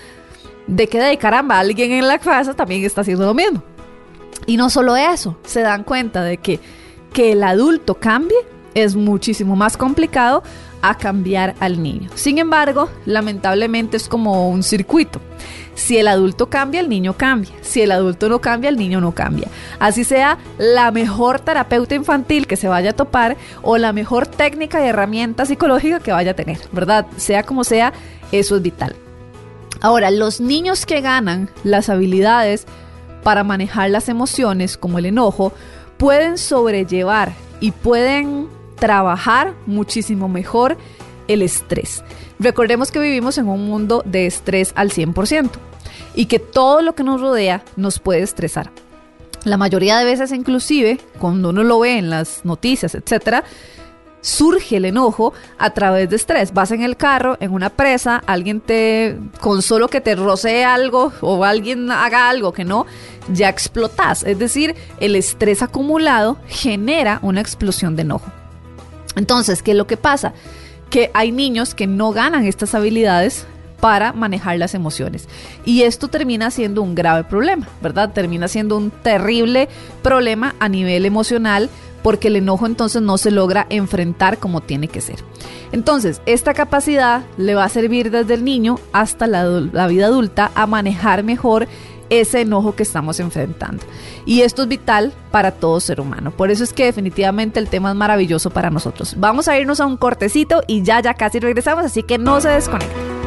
[0.67, 3.63] de que de caramba alguien en la casa también está haciendo lo mismo.
[4.47, 6.59] Y no solo eso, se dan cuenta de que
[7.13, 8.37] que el adulto cambie
[8.75, 10.43] es muchísimo más complicado
[10.83, 12.11] a cambiar al niño.
[12.15, 15.21] Sin embargo, lamentablemente es como un circuito.
[15.75, 17.53] Si el adulto cambia, el niño cambia.
[17.63, 19.49] Si el adulto no cambia, el niño no cambia.
[19.79, 24.85] Así sea la mejor terapeuta infantil que se vaya a topar o la mejor técnica
[24.85, 27.07] y herramienta psicológica que vaya a tener, ¿verdad?
[27.17, 27.93] Sea como sea,
[28.33, 28.97] eso es vital.
[29.81, 32.67] Ahora, los niños que ganan las habilidades
[33.23, 35.53] para manejar las emociones, como el enojo,
[35.97, 38.49] pueden sobrellevar y pueden
[38.79, 40.77] trabajar muchísimo mejor
[41.29, 42.03] el estrés.
[42.39, 45.51] Recordemos que vivimos en un mundo de estrés al 100%
[46.15, 48.71] y que todo lo que nos rodea nos puede estresar.
[49.45, 53.45] La mayoría de veces inclusive, cuando uno lo ve en las noticias, etcétera,
[54.21, 56.53] surge el enojo a través de estrés.
[56.53, 61.13] Vas en el carro, en una presa, alguien te, con solo que te rocee algo
[61.21, 62.87] o alguien haga algo que no,
[63.33, 64.25] ya explotas.
[64.25, 68.33] Es decir, el estrés acumulado genera una explosión de enojo.
[69.19, 70.33] Entonces, ¿qué es lo que pasa?
[70.91, 73.47] Que hay niños que no ganan estas habilidades
[73.81, 75.29] para manejar las emociones.
[75.65, 78.13] Y esto termina siendo un grave problema, ¿verdad?
[78.13, 79.69] Termina siendo un terrible
[80.03, 81.69] problema a nivel emocional
[82.03, 85.17] porque el enojo entonces no se logra enfrentar como tiene que ser.
[85.73, 90.51] Entonces, esta capacidad le va a servir desde el niño hasta la, la vida adulta
[90.55, 91.69] a manejar mejor
[92.11, 93.85] ese enojo que estamos enfrentando.
[94.25, 96.31] Y esto es vital para todo ser humano.
[96.31, 99.15] Por eso es que definitivamente el tema es maravilloso para nosotros.
[99.19, 102.49] Vamos a irnos a un cortecito y ya, ya casi regresamos, así que no se
[102.49, 103.19] desconecten.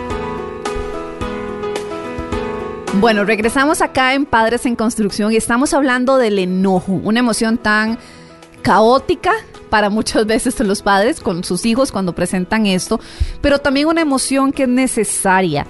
[3.00, 7.98] Bueno, regresamos acá en Padres en Construcción y estamos hablando del enojo, una emoción tan
[8.62, 9.32] caótica
[9.70, 13.00] para muchas veces los padres con sus hijos cuando presentan esto,
[13.39, 15.65] pero también una emoción que es necesaria.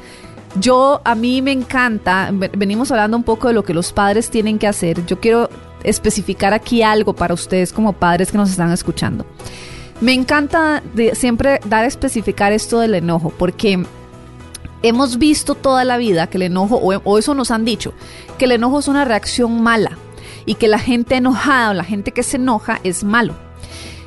[0.56, 4.60] Yo, a mí me encanta, venimos hablando un poco de lo que los padres tienen
[4.60, 5.06] que hacer.
[5.06, 5.50] Yo quiero
[5.84, 9.26] especificar aquí algo para ustedes como padres que nos están escuchando.
[10.02, 10.82] Me encanta
[11.14, 13.86] siempre dar a especificar esto del enojo, porque
[14.82, 17.94] hemos visto toda la vida que el enojo, o, eso nos han dicho,
[18.38, 19.98] que el enojo es una reacción mala
[20.46, 23.36] y que la gente enojada o la gente que se enoja es malo.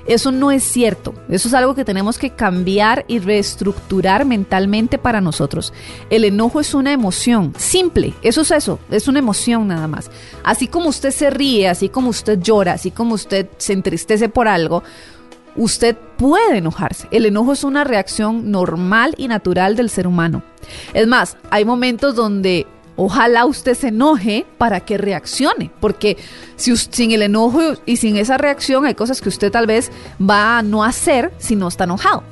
[0.06, 1.14] Eso no es cierto.
[1.28, 5.72] Eso es algo que tenemos que cambiar y reestructurar mentalmente para nosotros.
[6.10, 8.14] El enojo es una emoción simple.
[8.22, 8.78] Eso es eso.
[8.90, 10.10] Es una emoción nada más.
[10.42, 14.48] Así como usted se ríe, así como usted llora, así como usted se entristece por
[14.48, 14.82] algo,
[15.56, 17.08] usted puede enojarse.
[17.10, 20.42] El enojo es una reacción normal y natural del ser humano.
[20.92, 26.16] Es más, hay momentos donde Ojalá usted se enoje para que reaccione, porque
[26.56, 30.58] si, sin el enojo y sin esa reacción hay cosas que usted tal vez va
[30.58, 32.22] a no hacer si no está enojado.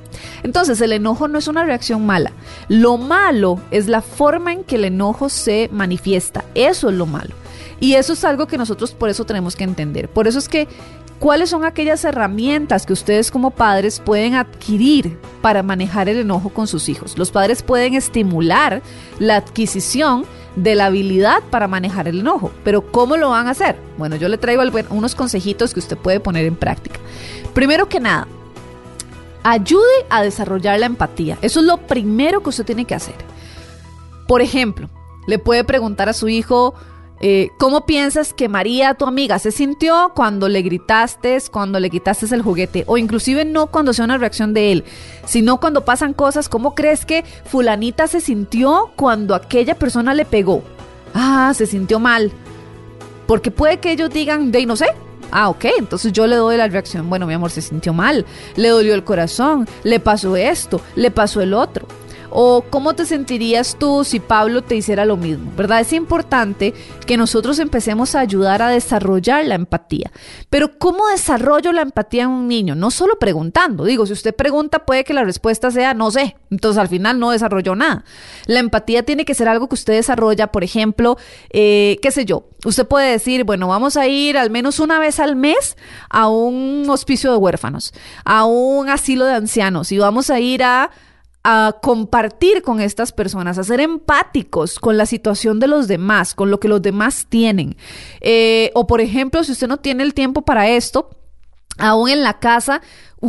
[0.42, 2.32] Entonces el enojo no es una reacción mala.
[2.68, 6.44] Lo malo es la forma en que el enojo se manifiesta.
[6.54, 7.34] Eso es lo malo.
[7.80, 10.08] Y eso es algo que nosotros por eso tenemos que entender.
[10.08, 10.68] Por eso es que
[11.22, 16.66] ¿Cuáles son aquellas herramientas que ustedes como padres pueden adquirir para manejar el enojo con
[16.66, 17.16] sus hijos?
[17.16, 18.82] Los padres pueden estimular
[19.20, 20.24] la adquisición
[20.56, 23.76] de la habilidad para manejar el enojo, pero ¿cómo lo van a hacer?
[23.96, 27.00] Bueno, yo le traigo unos consejitos que usted puede poner en práctica.
[27.54, 28.26] Primero que nada,
[29.42, 31.38] ayude a desarrollar la empatía.
[31.42, 33.14] Eso es lo primero que usted tiene que hacer.
[34.28, 34.88] Por ejemplo,
[35.26, 36.74] le puede preguntar a su hijo,
[37.24, 42.26] eh, ¿Cómo piensas que María, tu amiga, se sintió cuando le gritaste, cuando le quitaste
[42.34, 42.82] el juguete?
[42.88, 44.84] O inclusive no cuando sea una reacción de él,
[45.24, 50.64] sino cuando pasan cosas, ¿cómo crees que fulanita se sintió cuando aquella persona le pegó?
[51.14, 52.32] Ah, se sintió mal.
[53.28, 54.86] Porque puede que ellos digan, de no sé,
[55.34, 58.68] Ah, ok, entonces yo le doy la reacción, bueno, mi amor, se sintió mal, le
[58.68, 61.86] dolió el corazón, le pasó esto, le pasó el otro.
[62.34, 65.52] ¿O cómo te sentirías tú si Pablo te hiciera lo mismo?
[65.54, 65.80] ¿Verdad?
[65.80, 66.72] Es importante
[67.06, 70.10] que nosotros empecemos a ayudar a desarrollar la empatía.
[70.48, 72.74] Pero ¿cómo desarrollo la empatía en un niño?
[72.74, 73.84] No solo preguntando.
[73.84, 76.36] Digo, si usted pregunta puede que la respuesta sea no sé.
[76.50, 78.04] Entonces al final no desarrolló nada.
[78.46, 81.18] La empatía tiene que ser algo que usted desarrolla, por ejemplo,
[81.50, 82.48] eh, qué sé yo.
[82.64, 85.76] Usted puede decir, bueno, vamos a ir al menos una vez al mes
[86.08, 87.92] a un hospicio de huérfanos,
[88.24, 90.90] a un asilo de ancianos y vamos a ir a
[91.44, 96.50] a compartir con estas personas, a ser empáticos con la situación de los demás, con
[96.50, 97.76] lo que los demás tienen.
[98.20, 101.10] Eh, o por ejemplo, si usted no tiene el tiempo para esto,
[101.78, 102.80] aún en la casa,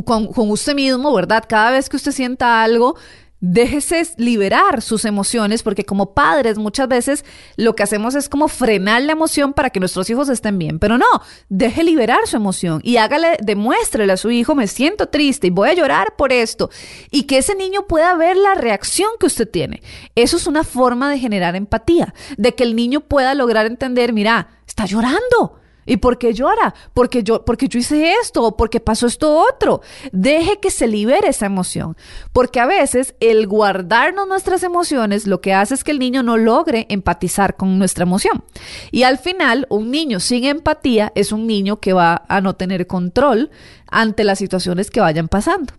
[0.05, 1.43] con, con usted mismo, ¿verdad?
[1.47, 2.95] Cada vez que usted sienta algo,
[3.43, 7.25] déjese liberar sus emociones, porque como padres muchas veces
[7.57, 10.97] lo que hacemos es como frenar la emoción para que nuestros hijos estén bien, pero
[10.97, 11.05] no,
[11.49, 15.69] deje liberar su emoción y hágale, demuéstrele a su hijo, me siento triste y voy
[15.69, 16.69] a llorar por esto,
[17.11, 19.83] y que ese niño pueda ver la reacción que usted tiene.
[20.15, 24.61] Eso es una forma de generar empatía, de que el niño pueda lograr entender, mira,
[24.65, 26.73] está llorando ¿Y por qué llora?
[26.93, 29.81] Porque yo, porque yo hice esto o porque pasó esto otro.
[30.11, 31.97] Deje que se libere esa emoción.
[32.31, 36.37] Porque a veces el guardarnos nuestras emociones lo que hace es que el niño no
[36.37, 38.43] logre empatizar con nuestra emoción.
[38.91, 42.87] Y al final, un niño sin empatía es un niño que va a no tener
[42.87, 43.51] control
[43.87, 45.73] ante las situaciones que vayan pasando.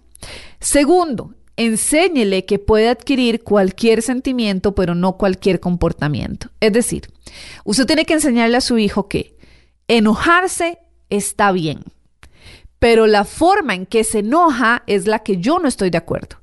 [0.61, 6.49] Segundo, enséñele que puede adquirir cualquier sentimiento, pero no cualquier comportamiento.
[6.61, 7.09] Es decir,
[7.65, 9.34] usted tiene que enseñarle a su hijo que
[9.89, 10.79] enojarse
[11.11, 11.85] está bien,
[12.79, 16.37] pero la forma en que se enoja es la que yo no estoy de acuerdo.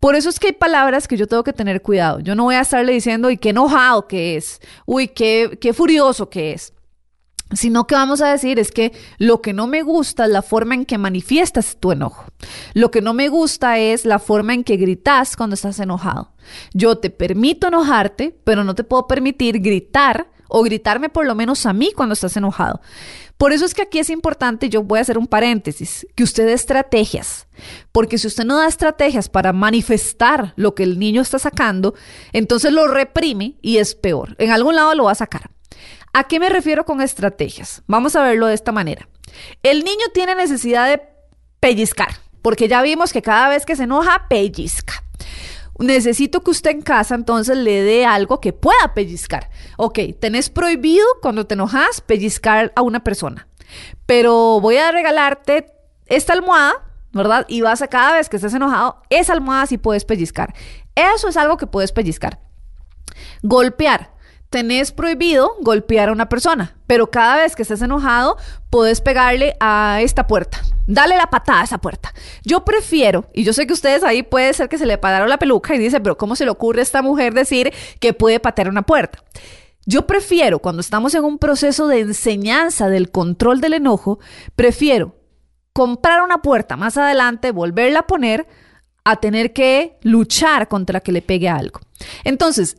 [0.00, 2.18] Por eso es que hay palabras que yo tengo que tener cuidado.
[2.18, 6.28] Yo no voy a estarle diciendo, uy, qué enojado que es, uy, qué, qué furioso
[6.28, 6.72] que es
[7.54, 10.74] sino que vamos a decir es que lo que no me gusta es la forma
[10.74, 12.26] en que manifiestas tu enojo.
[12.74, 16.32] Lo que no me gusta es la forma en que gritas cuando estás enojado.
[16.72, 21.64] Yo te permito enojarte, pero no te puedo permitir gritar o gritarme por lo menos
[21.64, 22.80] a mí cuando estás enojado.
[23.38, 26.44] Por eso es que aquí es importante, yo voy a hacer un paréntesis, que usted
[26.44, 27.48] dé estrategias,
[27.90, 31.94] porque si usted no da estrategias para manifestar lo que el niño está sacando,
[32.32, 34.36] entonces lo reprime y es peor.
[34.38, 35.50] En algún lado lo va a sacar.
[36.12, 37.82] ¿A qué me refiero con estrategias?
[37.86, 39.08] Vamos a verlo de esta manera.
[39.62, 41.02] El niño tiene necesidad de
[41.60, 42.10] pellizcar,
[42.42, 45.02] porque ya vimos que cada vez que se enoja, pellizca.
[45.78, 49.50] Necesito que usted en casa entonces le dé algo que pueda pellizcar.
[49.76, 53.48] Ok, tenés prohibido cuando te enojas pellizcar a una persona,
[54.06, 55.72] pero voy a regalarte
[56.06, 56.74] esta almohada,
[57.12, 57.46] ¿verdad?
[57.48, 60.54] Y vas a cada vez que estés enojado, esa almohada sí puedes pellizcar.
[60.94, 62.40] Eso es algo que puedes pellizcar.
[63.42, 64.12] Golpear
[64.52, 68.36] tenés prohibido golpear a una persona, pero cada vez que estés enojado,
[68.70, 70.60] puedes pegarle a esta puerta.
[70.86, 72.12] Dale la patada a esa puerta.
[72.44, 75.38] Yo prefiero, y yo sé que ustedes ahí puede ser que se le pararon la
[75.38, 78.68] peluca y dice, pero ¿cómo se le ocurre a esta mujer decir que puede patear
[78.68, 79.18] una puerta?
[79.86, 84.20] Yo prefiero, cuando estamos en un proceso de enseñanza del control del enojo,
[84.54, 85.16] prefiero
[85.72, 88.46] comprar una puerta más adelante, volverla a poner,
[89.04, 91.80] a tener que luchar contra que le pegue algo.
[92.22, 92.76] Entonces,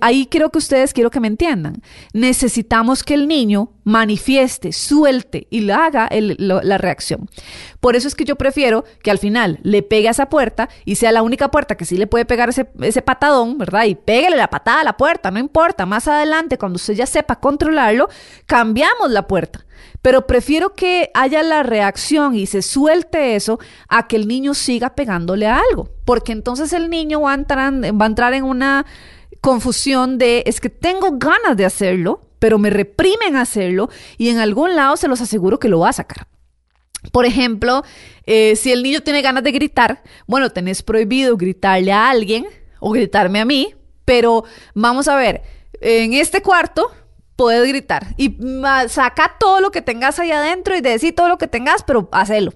[0.00, 1.82] ahí creo que ustedes quiero que me entiendan.
[2.12, 7.28] Necesitamos que el niño manifieste, suelte y le haga la reacción.
[7.80, 10.96] Por eso es que yo prefiero que al final le pegue a esa puerta y
[10.96, 13.84] sea la única puerta que sí le puede pegar ese, ese patadón, ¿verdad?
[13.84, 15.86] Y pégale la patada a la puerta, no importa.
[15.86, 18.08] Más adelante, cuando usted ya sepa controlarlo,
[18.46, 19.64] cambiamos la puerta.
[20.02, 23.58] Pero prefiero que haya la reacción y se suelte eso
[23.88, 25.88] a que el niño siga pegándole a algo.
[26.04, 28.86] Porque entonces el niño va a entrar, va a entrar en una
[29.40, 34.76] confusión de es que tengo ganas de hacerlo, pero me reprimen hacerlo y en algún
[34.76, 36.26] lado se los aseguro que lo va a sacar.
[37.12, 37.84] Por ejemplo,
[38.26, 42.46] eh, si el niño tiene ganas de gritar, bueno, tenés prohibido gritarle a alguien
[42.80, 43.74] o gritarme a mí,
[44.04, 45.42] pero vamos a ver,
[45.80, 46.90] en este cuarto
[47.36, 48.36] puedes gritar y
[48.88, 52.52] saca todo lo que tengas ahí adentro y decir todo lo que tengas, pero hacelo.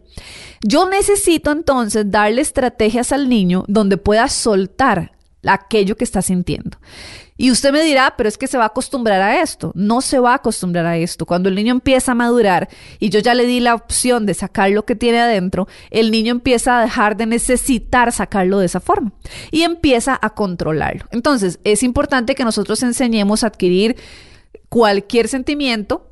[0.60, 5.11] Yo necesito entonces darle estrategias al niño donde pueda soltar
[5.46, 6.78] aquello que está sintiendo.
[7.36, 9.72] Y usted me dirá, pero es que se va a acostumbrar a esto.
[9.74, 11.26] No se va a acostumbrar a esto.
[11.26, 12.68] Cuando el niño empieza a madurar
[13.00, 16.30] y yo ya le di la opción de sacar lo que tiene adentro, el niño
[16.30, 19.12] empieza a dejar de necesitar sacarlo de esa forma
[19.50, 21.06] y empieza a controlarlo.
[21.10, 23.96] Entonces, es importante que nosotros enseñemos a adquirir
[24.68, 26.11] cualquier sentimiento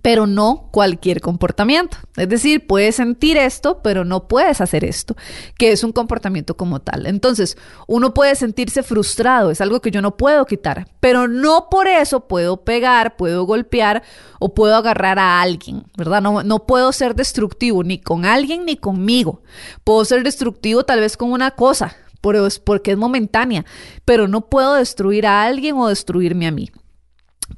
[0.00, 1.98] pero no cualquier comportamiento.
[2.16, 5.16] Es decir, puedes sentir esto, pero no puedes hacer esto,
[5.58, 7.06] que es un comportamiento como tal.
[7.06, 11.86] Entonces, uno puede sentirse frustrado, es algo que yo no puedo quitar, pero no por
[11.86, 14.02] eso puedo pegar, puedo golpear
[14.38, 16.22] o puedo agarrar a alguien, ¿verdad?
[16.22, 19.42] No, puedo ser destructivo ni con alguien ni conmigo.
[19.84, 23.64] Puedo ser destructivo tal vez con una cosa, porque es momentánea,
[24.04, 26.70] pero no puedo destruir a alguien o destruirme a mí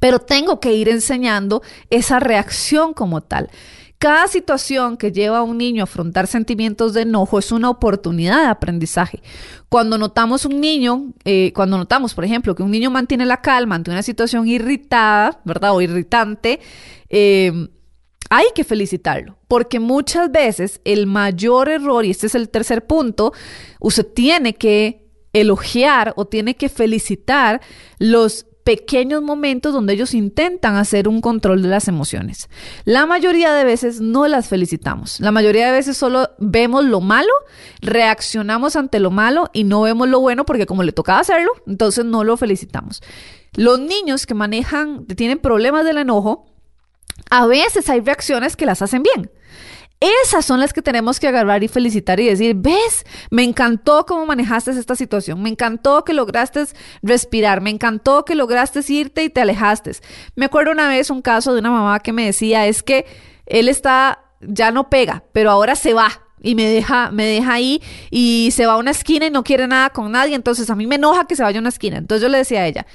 [0.01, 3.51] pero tengo que ir enseñando esa reacción como tal.
[3.99, 8.43] Cada situación que lleva a un niño a afrontar sentimientos de enojo es una oportunidad
[8.43, 9.23] de aprendizaje.
[9.71, 13.77] Cuando notamos un niño, eh, cuando notamos, por ejemplo, que un niño mantiene la calma
[13.77, 15.75] ante una situación irritada, ¿verdad?
[15.75, 16.61] O irritante,
[17.09, 17.69] eh,
[18.29, 23.33] hay que felicitarlo, porque muchas veces el mayor error, y este es el tercer punto,
[23.81, 27.61] usted tiene que elogiar o tiene que felicitar
[27.99, 32.49] los pequeños momentos donde ellos intentan hacer un control de las emociones.
[32.85, 35.21] La mayoría de veces no las felicitamos.
[35.21, 37.33] La mayoría de veces solo vemos lo malo,
[37.81, 42.07] reaccionamos ante lo malo y no vemos lo bueno porque como le tocaba hacerlo, entonces
[42.07, 43.03] no lo felicitamos.
[43.53, 46.47] Los niños que manejan, tienen problemas del enojo,
[47.31, 49.31] a veces hay reacciones que las hacen bien.
[50.23, 54.27] Esas son las que tenemos que agarrar y felicitar y decir, ves, me encantó cómo
[54.27, 56.67] manejaste esta situación, me encantó que lograste
[57.03, 59.93] respirar, me encantó que lograste irte y te alejaste.
[60.37, 63.07] Me acuerdo una vez un caso de una mamá que me decía, es que
[63.47, 66.11] él está, ya no pega, pero ahora se va
[66.43, 67.81] y me deja, me deja ahí
[68.11, 70.87] y se va a una esquina y no quiere nada con nadie, entonces a mí
[70.87, 71.97] me enoja que se vaya a una esquina.
[71.97, 72.87] Entonces yo le decía a ella,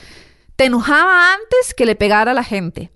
[0.55, 2.91] te enojaba antes que le pegara a la gente.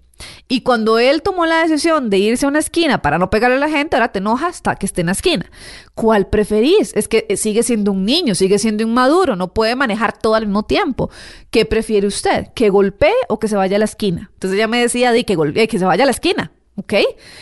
[0.48, 3.60] Y cuando él tomó la decisión de irse a una esquina para no pegarle a
[3.60, 5.50] la gente, ahora te enoja hasta que esté en la esquina.
[5.96, 6.96] ¿Cuál preferís?
[6.96, 10.64] Es que sigue siendo un niño, sigue siendo inmaduro, no puede manejar todo al mismo
[10.64, 11.10] tiempo.
[11.50, 12.48] ¿Qué prefiere usted?
[12.54, 14.30] ¿Que golpee o que se vaya a la esquina?
[14.34, 16.52] Entonces ella me decía de que, golpee, que se vaya a la esquina.
[16.76, 16.94] ¿Ok?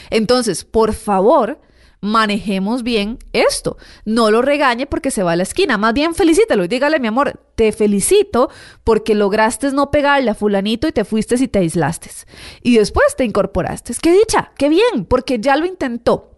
[0.09, 1.59] Entonces, por favor,
[2.01, 3.77] manejemos bien esto.
[4.05, 5.77] No lo regañe porque se va a la esquina.
[5.77, 8.49] Más bien felicítelo y dígale, mi amor, te felicito
[8.83, 12.09] porque lograste no pegarle a fulanito y te fuiste y te aislaste.
[12.61, 13.93] Y después te incorporaste.
[14.01, 16.31] Qué dicha, qué bien, porque ya lo intentó.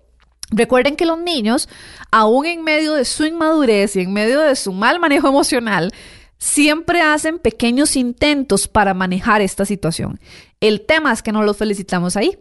[0.52, 1.68] Recuerden que los niños,
[2.12, 5.92] aún en medio de su inmadurez y en medio de su mal manejo emocional,
[6.38, 10.20] siempre hacen pequeños intentos para manejar esta situación.
[10.64, 12.38] El tema es que no los felicitamos ahí.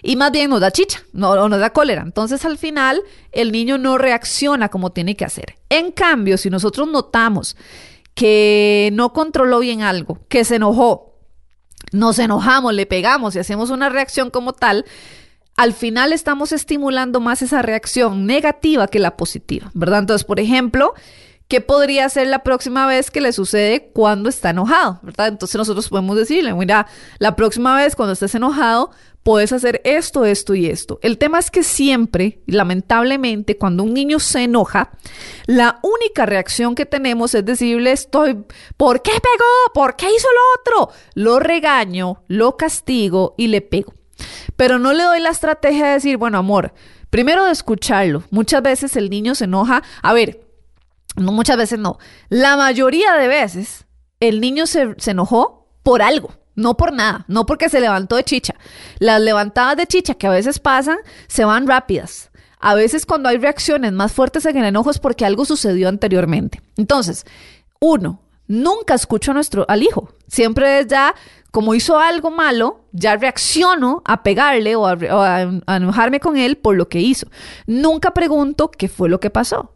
[0.00, 2.02] Y más bien nos da chicha, no, nos da cólera.
[2.02, 3.02] Entonces al final
[3.32, 5.56] el niño no reacciona como tiene que hacer.
[5.70, 7.56] En cambio, si nosotros notamos
[8.14, 11.18] que no controló bien algo, que se enojó,
[11.90, 14.84] nos enojamos, le pegamos y hacemos una reacción como tal,
[15.56, 19.98] al final estamos estimulando más esa reacción negativa que la positiva, ¿verdad?
[19.98, 20.94] Entonces, por ejemplo,
[21.48, 25.00] ¿qué podría ser la próxima vez que le sucede cuando está enojado?
[25.02, 25.28] ¿verdad?
[25.28, 26.86] Entonces nosotros podemos decirle, mira,
[27.18, 28.90] la próxima vez cuando estés enojado,
[29.24, 31.00] puedes hacer esto, esto y esto.
[31.02, 34.90] El tema es que siempre, lamentablemente, cuando un niño se enoja,
[35.46, 38.44] la única reacción que tenemos es decirle, estoy,
[38.76, 39.72] ¿por qué pegó?
[39.72, 40.94] ¿Por qué hizo lo otro?
[41.14, 43.94] Lo regaño, lo castigo y le pego.
[44.56, 46.74] Pero no le doy la estrategia de decir, bueno, amor,
[47.10, 48.22] primero de escucharlo.
[48.30, 49.82] Muchas veces el niño se enoja.
[50.02, 50.43] A ver,
[51.16, 51.98] no, muchas veces no.
[52.28, 53.86] La mayoría de veces
[54.20, 56.30] el niño se, enojó por algo.
[56.56, 58.54] No por nada, no porque se levantó de chicha.
[58.98, 62.30] Las levantadas de chicha que a veces pasan se van rápidas.
[62.60, 66.62] A veces cuando hay reacciones más fuertes en el enojo es porque algo sucedió anteriormente.
[66.76, 67.26] Entonces,
[67.80, 70.10] uno, nunca escucho a nuestro, al hijo.
[70.28, 71.14] Siempre es ya,
[71.50, 76.88] como hizo algo malo, ya reacciono a pegarle o a enojarme con él por lo
[76.88, 77.26] que hizo.
[77.66, 79.74] Nunca pregunto qué fue lo que pasó.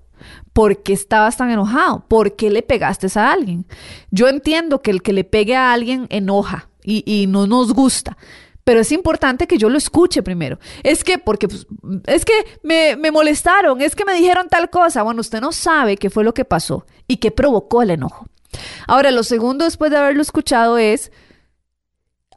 [0.53, 2.05] ¿Por qué estabas tan enojado?
[2.09, 3.67] ¿Por qué le pegaste a alguien?
[4.11, 8.17] Yo entiendo que el que le pegue a alguien enoja y, no nos gusta,
[8.65, 10.59] pero es importante que yo lo escuche primero.
[10.83, 11.67] Es que, porque, pues,
[12.07, 15.03] es que me, me, molestaron, es que me dijeron tal cosa.
[15.03, 18.27] Bueno, usted no sabe qué fue lo que pasó y qué provocó el enojo.
[18.87, 21.13] Ahora, lo segundo después de haberlo escuchado es,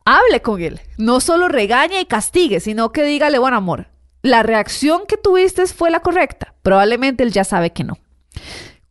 [0.06, 0.82] hable con él.
[0.98, 3.88] No solo regañe y castigue, sino que dígale, bueno, amor,
[4.22, 6.54] la reacción que tuviste fue la correcta.
[6.62, 7.98] Probablemente él ya sabe que no.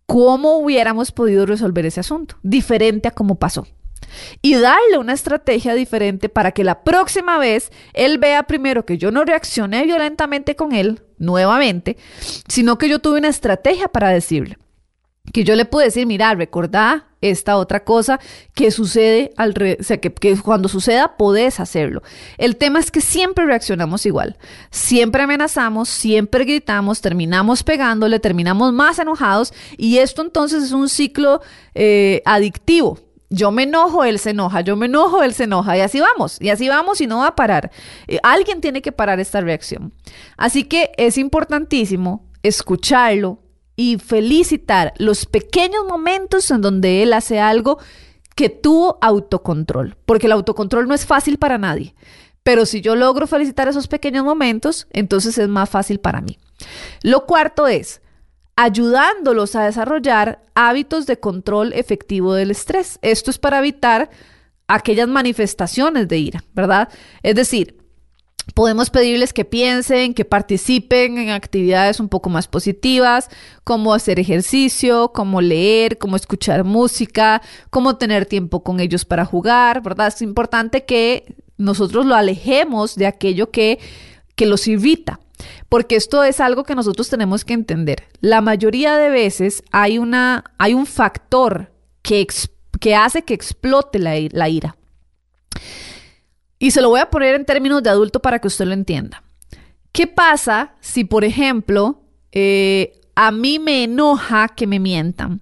[0.07, 2.37] ¿Cómo hubiéramos podido resolver ese asunto?
[2.43, 3.66] Diferente a cómo pasó.
[4.43, 9.12] Y darle una estrategia diferente para que la próxima vez él vea primero que yo
[9.12, 11.97] no reaccioné violentamente con él, nuevamente,
[12.49, 14.59] sino que yo tuve una estrategia para decirle
[15.32, 18.18] que yo le pude decir, mira, recordá esta otra cosa
[18.54, 22.02] que sucede al o sea, que, que, cuando suceda podés hacerlo.
[22.38, 24.38] El tema es que siempre reaccionamos igual,
[24.70, 31.40] siempre amenazamos, siempre gritamos, terminamos pegándole, terminamos más enojados y esto entonces es un ciclo
[31.74, 32.98] eh, adictivo.
[33.32, 36.38] Yo me enojo, él se enoja, yo me enojo, él se enoja y así vamos,
[36.40, 37.70] y así vamos y no va a parar.
[38.08, 39.92] Eh, alguien tiene que parar esta reacción.
[40.36, 43.38] Así que es importantísimo escucharlo,
[43.81, 47.78] y felicitar los pequeños momentos en donde él hace algo
[48.37, 51.95] que tuvo autocontrol, porque el autocontrol no es fácil para nadie.
[52.43, 56.39] Pero si yo logro felicitar esos pequeños momentos, entonces es más fácil para mí.
[57.03, 58.03] Lo cuarto es
[58.55, 62.99] ayudándolos a desarrollar hábitos de control efectivo del estrés.
[63.01, 64.11] Esto es para evitar
[64.68, 66.91] aquellas manifestaciones de ira, ¿verdad?
[67.22, 67.80] Es decir,
[68.55, 73.28] Podemos pedirles que piensen, que participen en actividades un poco más positivas,
[73.64, 79.82] como hacer ejercicio, como leer, como escuchar música, como tener tiempo con ellos para jugar,
[79.82, 80.09] ¿verdad?
[80.09, 83.78] Es importante que nosotros lo alejemos de aquello que,
[84.34, 85.20] que los irrita,
[85.68, 88.05] porque esto es algo que nosotros tenemos que entender.
[88.20, 91.70] La mayoría de veces hay, una, hay un factor
[92.03, 92.26] que,
[92.80, 94.76] que hace que explote la, la ira.
[96.61, 99.24] Y se lo voy a poner en términos de adulto para que usted lo entienda.
[99.90, 105.40] ¿Qué pasa si, por ejemplo, eh, a mí me enoja que me mientan,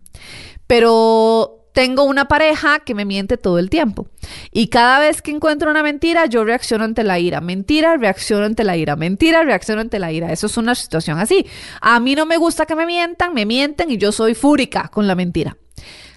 [0.66, 4.08] pero tengo una pareja que me miente todo el tiempo.
[4.50, 7.40] Y cada vez que encuentro una mentira, yo reacciono ante la ira.
[7.40, 8.96] Mentira, reacciono ante la ira.
[8.96, 10.32] Mentira, reacciono ante la ira.
[10.32, 11.46] Eso es una situación así.
[11.80, 15.06] A mí no me gusta que me mientan, me mienten y yo soy fúrica con
[15.06, 15.56] la mentira.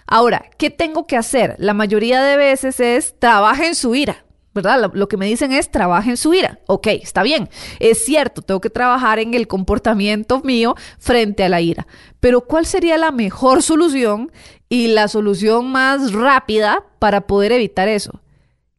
[0.08, 1.56] Ahora, ¿qué tengo que hacer?
[1.60, 4.26] La mayoría de veces es trabaja en su ira.
[4.54, 4.91] ¿Verdad?
[4.93, 6.60] Lo, que me dicen es trabaja en su ira.
[6.68, 7.49] Ok, está bien.
[7.80, 11.88] Es cierto, tengo que trabajar en el comportamiento mío frente a la ira.
[12.20, 14.32] Pero ¿cuál sería la mejor solución
[14.68, 18.22] y la solución más rápida para poder evitar eso?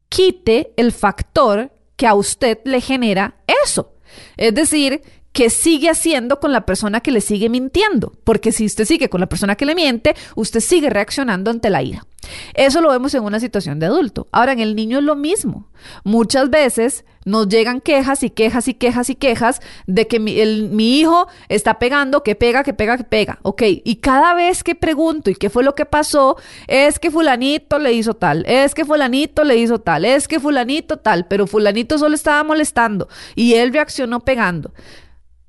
[0.08, 3.94] Quite el factor que a usted le genera eso.
[4.36, 5.02] Es decir,
[5.32, 8.12] que sigue haciendo con la persona que le sigue mintiendo.
[8.24, 11.82] Porque si usted sigue con la persona que le miente, usted sigue reaccionando ante la
[11.82, 12.06] ira.
[12.54, 14.28] Eso lo vemos en una situación de adulto.
[14.30, 15.68] Ahora, en el niño es lo mismo.
[16.04, 20.34] Muchas veces nos llegan quejas y quejas y quejas y quejas de que mi,
[20.70, 23.38] mi, hijo está pegando, que pega, que pega, que pega.
[23.42, 27.78] Ok, y cada vez que pregunto y qué fue lo que pasó, es que fulanito
[27.78, 31.98] le hizo tal, es que fulanito le hizo tal, es que fulanito tal, pero fulanito
[31.98, 34.72] solo estaba molestando y él reaccionó pegando.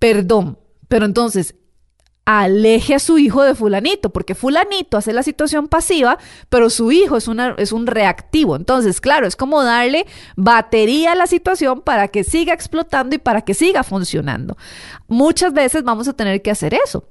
[0.04, 1.56] Perdón, pero entonces
[2.26, 6.18] aleje a su hijo de fulanito, porque fulanito hace la situación pasiva,
[6.50, 8.58] pero su hijo es, una, es un reactivo.
[8.58, 13.44] Entonces, claro, es como darle batería a la situación para que siga explotando y para
[13.44, 14.58] que siga funcionando.
[15.08, 17.08] Muchas veces vamos a tener que hacer eso.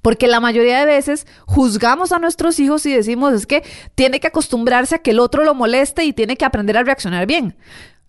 [0.00, 3.64] Porque la mayoría de veces juzgamos a nuestros hijos y decimos es que
[3.94, 7.26] tiene que acostumbrarse a que el otro lo moleste y tiene que aprender a reaccionar
[7.26, 7.58] bien.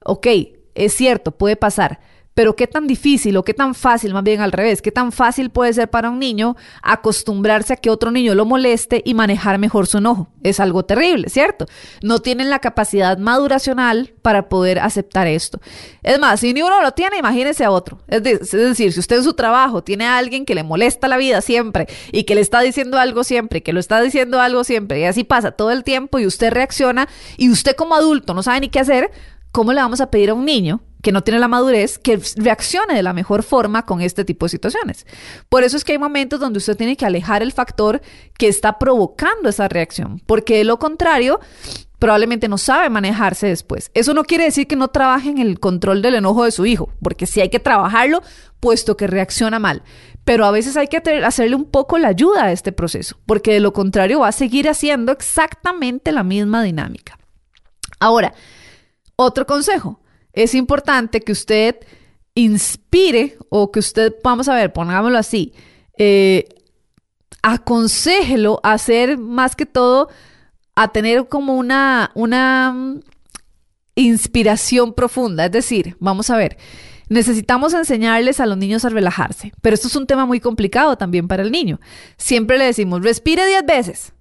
[0.05, 0.27] Ok,
[0.73, 1.99] es cierto, puede pasar
[2.35, 5.49] pero qué tan difícil o qué tan fácil, más bien al revés, qué tan fácil
[5.49, 9.87] puede ser para un niño acostumbrarse a que otro niño lo moleste y manejar mejor
[9.87, 10.27] su enojo.
[10.43, 11.65] Es algo terrible, ¿cierto?
[12.03, 15.61] No tienen la capacidad maduracional para poder aceptar esto.
[16.03, 17.99] Es más, si ni uno lo tiene, imagínese a otro.
[18.09, 21.39] Es, decir, si usted en su trabajo tiene a alguien que le molesta la vida
[21.39, 25.05] siempre y que le está diciendo algo siempre, que lo está diciendo algo siempre, y
[25.05, 27.07] así pasa todo el tiempo y usted reacciona
[27.37, 29.09] y usted como adulto no sabe ni qué hacer,
[29.55, 32.93] ¿cómo le vamos a pedir a un niño que no tiene la madurez, que reaccione
[32.93, 35.07] de la mejor forma con este tipo de situaciones.
[35.47, 38.01] Por eso es que hay momentos donde usted tiene que alejar el factor
[38.37, 41.39] que está provocando esa reacción, porque de lo contrario,
[41.99, 43.91] probablemente no sabe manejarse después.
[43.93, 46.89] Eso no quiere decir que no trabaje en el control del enojo de su hijo,
[47.01, 48.23] porque sí hay que trabajarlo,
[48.59, 49.83] puesto que reacciona mal.
[50.25, 53.61] Pero a veces hay que hacerle un poco la ayuda a este proceso, porque de
[53.61, 57.17] lo contrario va a seguir haciendo exactamente la misma dinámica.
[57.99, 58.33] Ahora,
[59.15, 59.99] otro consejo,
[60.33, 61.77] es importante que usted
[62.35, 65.53] inspire o que usted, vamos a ver, pongámoslo así,
[65.97, 66.49] eh,
[67.41, 70.09] aconsejelo a hacer más que todo,
[70.75, 72.99] a tener como una, una mm,
[73.95, 75.45] inspiración profunda.
[75.45, 76.57] Es decir, vamos a ver,
[77.07, 81.27] necesitamos enseñarles a los niños a relajarse, pero esto es un tema muy complicado también
[81.27, 81.79] para el niño.
[82.17, 84.13] Siempre le decimos, respire 10 veces,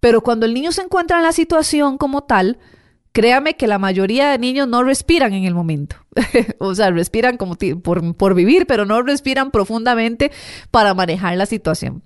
[0.00, 2.58] pero cuando el niño se encuentra en la situación como tal,
[3.12, 5.96] Créame que la mayoría de niños no respiran en el momento.
[6.58, 10.30] o sea, respiran como por, por vivir, pero no respiran profundamente
[10.70, 12.02] para manejar la situación.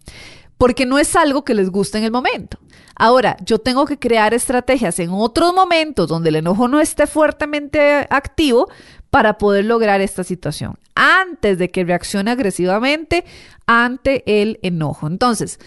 [0.57, 2.59] Porque no es algo que les guste en el momento.
[2.97, 8.07] Ahora, yo tengo que crear estrategias en otros momentos donde el enojo no esté fuertemente
[8.09, 8.69] activo
[9.15, 13.25] para poder lograr esta situación, antes de que reaccione agresivamente
[13.65, 15.07] ante el enojo.
[15.07, 15.61] Entonces,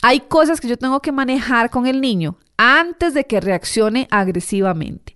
[0.00, 5.14] hay cosas que yo tengo que manejar con el niño antes de que reaccione agresivamente.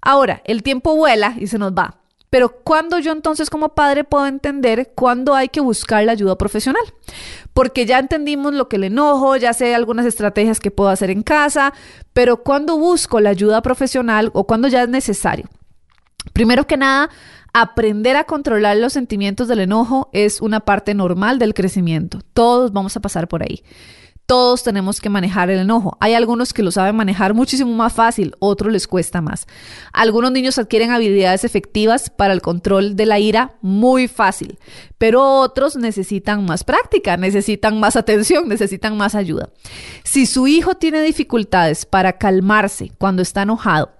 [0.00, 1.96] Ahora, el tiempo vuela y se nos va.
[2.30, 6.84] Pero ¿cuándo yo entonces como padre puedo entender cuándo hay que buscar la ayuda profesional?
[7.52, 11.24] Porque ya entendimos lo que le enojo, ya sé algunas estrategias que puedo hacer en
[11.24, 11.72] casa,
[12.12, 15.48] pero ¿cuándo busco la ayuda profesional o cuándo ya es necesario?
[16.32, 17.10] Primero que nada,
[17.52, 22.20] aprender a controlar los sentimientos del enojo es una parte normal del crecimiento.
[22.34, 23.62] Todos vamos a pasar por ahí.
[24.26, 25.96] Todos tenemos que manejar el enojo.
[26.00, 29.46] Hay algunos que lo saben manejar muchísimo más fácil, otros les cuesta más.
[29.92, 34.58] Algunos niños adquieren habilidades efectivas para el control de la ira muy fácil,
[34.98, 39.50] pero otros necesitan más práctica, necesitan más atención, necesitan más ayuda.
[40.02, 43.92] Si su hijo tiene dificultades para calmarse cuando está enojado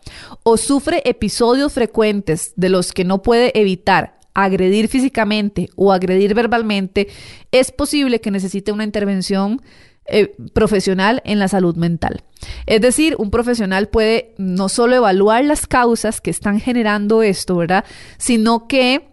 [0.43, 7.09] o sufre episodios frecuentes de los que no puede evitar agredir físicamente o agredir verbalmente,
[7.53, 9.63] es posible que necesite una intervención
[10.09, 12.23] eh, profesional en la salud mental.
[12.67, 17.85] Es decir, un profesional puede no solo evaluar las causas que están generando esto, ¿verdad?
[18.19, 19.09] Sino que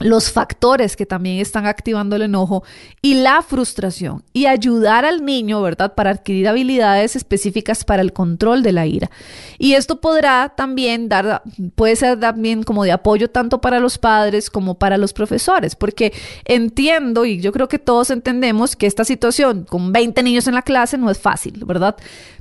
[0.00, 2.62] los factores que también están activando el enojo
[3.02, 8.62] y la frustración y ayudar al niño, ¿verdad?, para adquirir habilidades específicas para el control
[8.62, 9.10] de la ira.
[9.58, 11.42] Y esto podrá también dar,
[11.74, 16.12] puede ser también como de apoyo tanto para los padres como para los profesores, porque
[16.44, 20.62] entiendo y yo creo que todos entendemos que esta situación con 20 niños en la
[20.62, 21.96] clase no es fácil, ¿verdad?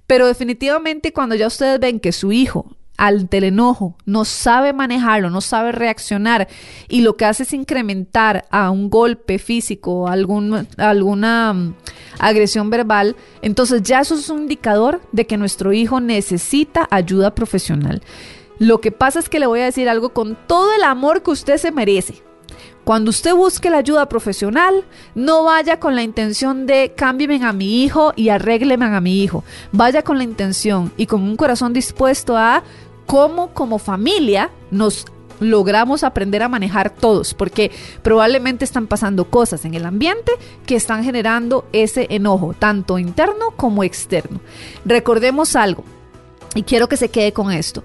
[0.06, 5.30] Pero definitivamente cuando ya ustedes ven que su hijo ante el enojo, no sabe manejarlo,
[5.30, 6.48] no sabe reaccionar
[6.88, 11.76] y lo que hace es incrementar a un golpe físico, algún, alguna mm,
[12.20, 18.02] agresión verbal, entonces ya eso es un indicador de que nuestro hijo necesita ayuda profesional.
[18.60, 21.32] Lo que pasa es que le voy a decir algo con todo el amor que
[21.32, 22.24] usted se merece.
[22.88, 27.84] Cuando usted busque la ayuda profesional, no vaya con la intención de cámbienme a mi
[27.84, 29.44] hijo y arrégleme a mi hijo.
[29.74, 32.64] Vaya con la intención y con un corazón dispuesto a
[33.08, 35.08] cómo como familia nos
[35.40, 37.72] logramos aprender a manejar todos, porque
[38.04, 40.32] probablemente están pasando cosas en el ambiente
[40.66, 44.40] que están generando ese enojo, tanto interno como externo.
[44.86, 45.84] Recordemos algo,
[46.54, 47.84] y quiero que se quede con esto.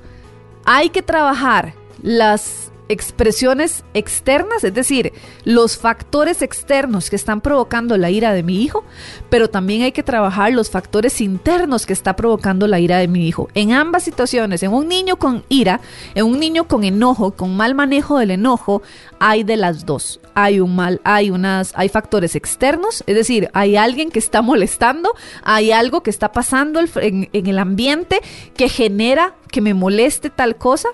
[0.65, 2.62] Hay que trabajar las
[2.93, 5.13] expresiones externas, es decir,
[5.45, 8.85] los factores externos que están provocando la ira de mi hijo,
[9.31, 13.27] pero también hay que trabajar los factores internos que está provocando la ira de mi
[13.27, 13.49] hijo.
[13.55, 15.81] En ambas situaciones, en un niño con ira,
[16.15, 18.83] en un niño con enojo, con mal manejo del enojo,
[19.19, 20.21] hay de las dos.
[20.35, 25.15] Hay un mal, hay unas, hay factores externos, es decir, hay alguien que está molestando,
[25.43, 28.21] hay algo que está pasando en, en el ambiente
[28.57, 30.89] que genera que me moleste tal cosa,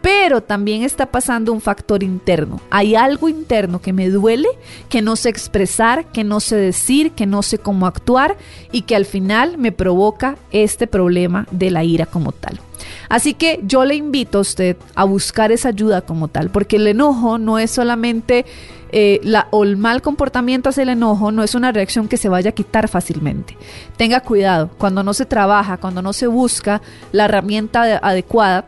[0.00, 2.60] pero también está pasando un factor interno.
[2.70, 4.48] Hay algo interno que me duele,
[4.88, 8.36] que no sé expresar, que no sé decir, que no sé cómo actuar
[8.72, 12.60] y que al final me provoca este problema de la ira como tal.
[13.08, 16.86] Así que yo le invito a usted a buscar esa ayuda como tal, porque el
[16.86, 18.44] enojo no es solamente
[18.90, 22.28] eh, la, o el mal comportamiento hacia el enojo no es una reacción que se
[22.28, 23.56] vaya a quitar fácilmente.
[23.96, 26.80] Tenga cuidado, cuando no se trabaja, cuando no se busca
[27.12, 28.66] la herramienta adecuada,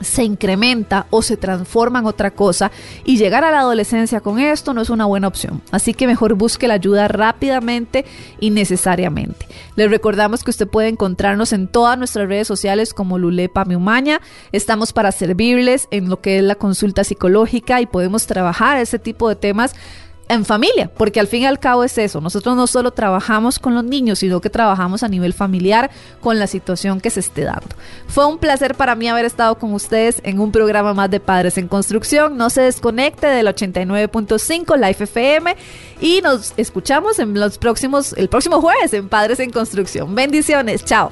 [0.00, 2.70] se incrementa o se transforma en otra cosa
[3.04, 5.62] y llegar a la adolescencia con esto no es una buena opción.
[5.70, 8.04] Así que mejor busque la ayuda rápidamente
[8.40, 9.46] y necesariamente.
[9.76, 14.20] Les recordamos que usted puede encontrarnos en todas nuestras redes sociales como Lulepa Miumaña.
[14.52, 19.28] Estamos para servirles en lo que es la consulta psicológica y podemos trabajar ese tipo
[19.28, 19.74] de temas
[20.28, 22.20] en familia, porque al fin y al cabo es eso.
[22.20, 26.46] Nosotros no solo trabajamos con los niños, sino que trabajamos a nivel familiar con la
[26.46, 27.68] situación que se esté dando.
[28.06, 31.58] Fue un placer para mí haber estado con ustedes en un programa más de Padres
[31.58, 32.36] en Construcción.
[32.36, 35.56] No se desconecte del 89.5 Life FM
[36.00, 40.14] y nos escuchamos en los próximos, el próximo jueves en Padres en Construcción.
[40.14, 41.10] Bendiciones, chao.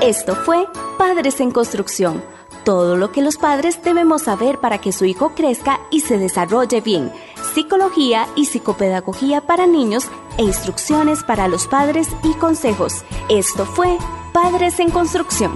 [0.00, 0.66] Esto fue
[0.98, 2.31] Padres en Construcción
[2.64, 6.80] todo lo que los padres debemos saber para que su hijo crezca y se desarrolle
[6.80, 7.12] bien.
[7.54, 10.06] Psicología y psicopedagogía para niños
[10.38, 13.04] e instrucciones para los padres y consejos.
[13.28, 13.98] Esto fue
[14.32, 15.52] Padres en Construcción.